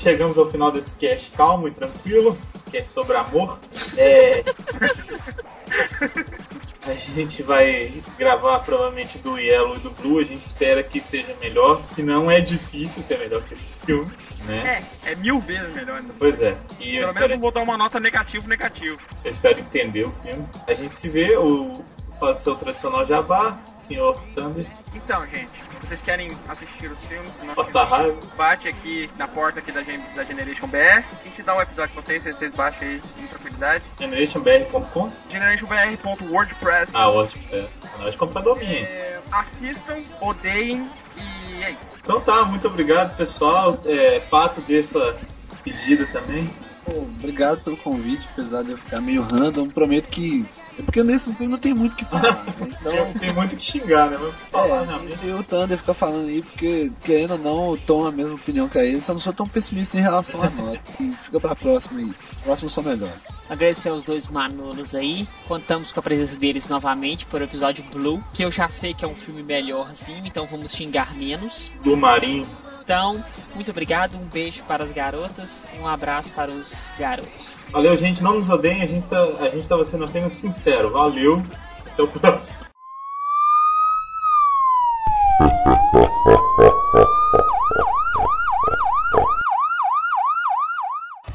[0.00, 2.38] Chegamos ao final desse cast calmo e tranquilo,
[2.70, 3.58] que é sobre amor.
[3.96, 4.42] É...
[6.82, 11.36] A gente vai gravar provavelmente do Yellow e do Blue, a gente espera que seja
[11.40, 14.10] melhor, que não é difícil ser melhor que esse filme,
[14.46, 14.84] né?
[15.04, 16.02] É, é mil vezes melhor.
[16.02, 16.10] Né?
[16.18, 16.56] Pois é.
[16.80, 18.98] E eu Pelo menos espero, eu vou dar uma nota negativo, negativo.
[19.24, 20.44] eu espero entender o filme.
[20.66, 21.84] A gente se vê, o
[22.20, 25.48] faz o seu tradicional jabá, senhor Thunder, Então, gente,
[25.82, 27.32] vocês querem assistir os filmes?
[27.34, 28.18] Se não Passar raiva.
[28.36, 31.02] Bate aqui na porta aqui da, Gen- da Generation BR.
[31.20, 33.84] A gente dá um episódio pra vocês, vocês- baixam aí em tranquilidade.
[33.98, 35.10] generationbr.com.
[35.30, 36.90] GenerationBR.wordpress.
[36.94, 37.08] Ah,
[37.52, 37.66] é.
[37.98, 38.84] Nós comprar domínio.
[38.86, 41.90] É, assistam, odeiem e é isso.
[42.02, 43.78] Então tá, muito obrigado pessoal.
[43.86, 45.16] É, Pato dê sua
[45.48, 46.48] despedida também.
[46.84, 49.68] Pô, obrigado pelo convite, apesar de eu ficar meio random.
[49.68, 50.46] Prometo que.
[50.78, 52.54] É porque nesse filme não tem muito o que falar, né?
[52.80, 52.92] Então.
[52.92, 54.16] Tem, tem muito que xingar, né?
[54.18, 55.26] Mas falar É, mente.
[55.26, 58.68] e o Thunder fica falando aí, porque querendo ou não, eu tô na mesma opinião
[58.68, 60.80] que ele, só não sou tão pessimista em relação à nota.
[60.98, 62.10] E fica pra próxima aí.
[62.42, 63.26] Próximo são melhores.
[63.48, 65.28] Agradecer aos dois Manolos aí.
[65.46, 69.08] Contamos com a presença deles novamente o episódio Blue, que eu já sei que é
[69.08, 71.70] um filme melhor assim, então vamos xingar menos.
[71.82, 72.46] Do Marinho.
[72.82, 73.22] Então,
[73.54, 77.60] muito obrigado, um beijo para as garotas e um abraço para os garotos.
[77.70, 78.22] Valeu, gente.
[78.22, 80.90] Não nos odeiem, a gente, tá, a gente tava sendo apenas sincero.
[80.90, 81.42] Valeu.
[81.86, 82.70] Até o próximo.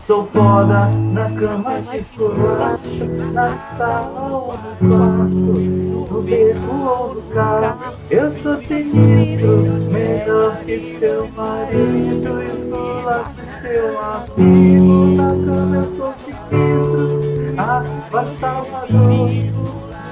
[0.05, 7.21] Sou foda na cama de esculacho, na sala ou no quarto, no beco ou no
[7.33, 7.95] carro.
[8.11, 15.15] Eu sou sinistro, melhor que seu marido, esculacho seu amigo.
[15.15, 19.29] Na cama eu sou sinistro, avassalador.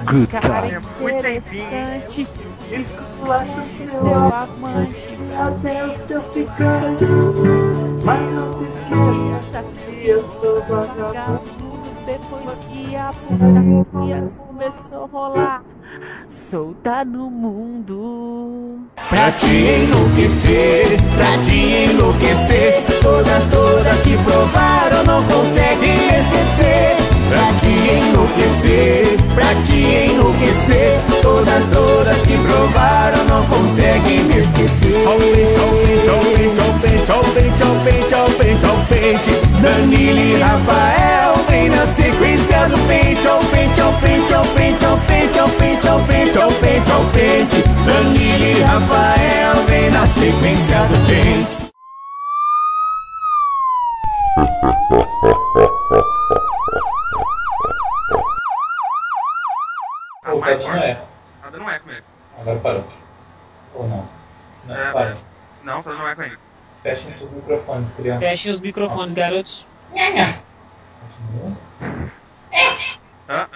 [0.06, 2.28] Good É muito enfim.
[2.72, 7.93] Esculacho seu amante, até o seu ficante.
[8.04, 11.74] Mas não se esqueça que eu sou vagabundo.
[12.06, 15.64] Depois que a putaria começou a rolar,
[16.28, 18.82] solta no mundo.
[19.10, 26.98] Pra te enlouquecer, pra te enlouquecer Todas, todas que provaram não conseguem esquecer
[27.30, 35.06] Pra te enlouquecer, pra te enlouquecer Todas, todas que provaram não conseguem me esquecer
[36.82, 43.22] Pente, pente, pente, pente, pente, pente Danilo e Rafael vem na sequência do pente
[43.52, 44.84] Pente, pente, pente,
[45.18, 51.64] pente, pente, pente, pente, pente Danilo e Rafael vem na sequência do pente
[60.34, 60.84] não forte.
[60.84, 60.96] é.
[61.42, 62.06] Tá dando eco mesmo.
[62.44, 62.84] Agora parou.
[63.74, 64.06] Ou não?
[64.66, 65.18] Não, É, para.
[65.64, 66.38] Não, tá dando eco ainda.
[66.84, 68.30] Fechem seus microfones, crianças.
[68.30, 69.66] Fechem os microfones, garotos.
[69.90, 71.58] Continua.
[73.30, 73.48] Hã?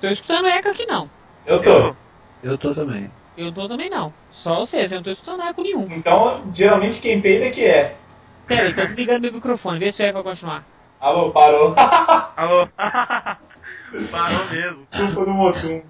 [0.00, 1.08] Tô escutando eco aqui não.
[1.46, 1.94] Eu tô.
[2.42, 3.08] Eu tô também.
[3.36, 4.12] Eu tô também não.
[4.32, 5.86] Só vocês, eu não tô escutando eco nenhum.
[5.92, 7.96] Então, geralmente quem peida que é.
[8.48, 10.64] Pera aí, tô desligando meu microfone, vê se o eco vai continuar.
[11.00, 11.74] Alô, parou.
[12.36, 12.66] Alô?
[14.10, 14.86] Parou mesmo.
[14.96, 15.82] Culpa do Motum.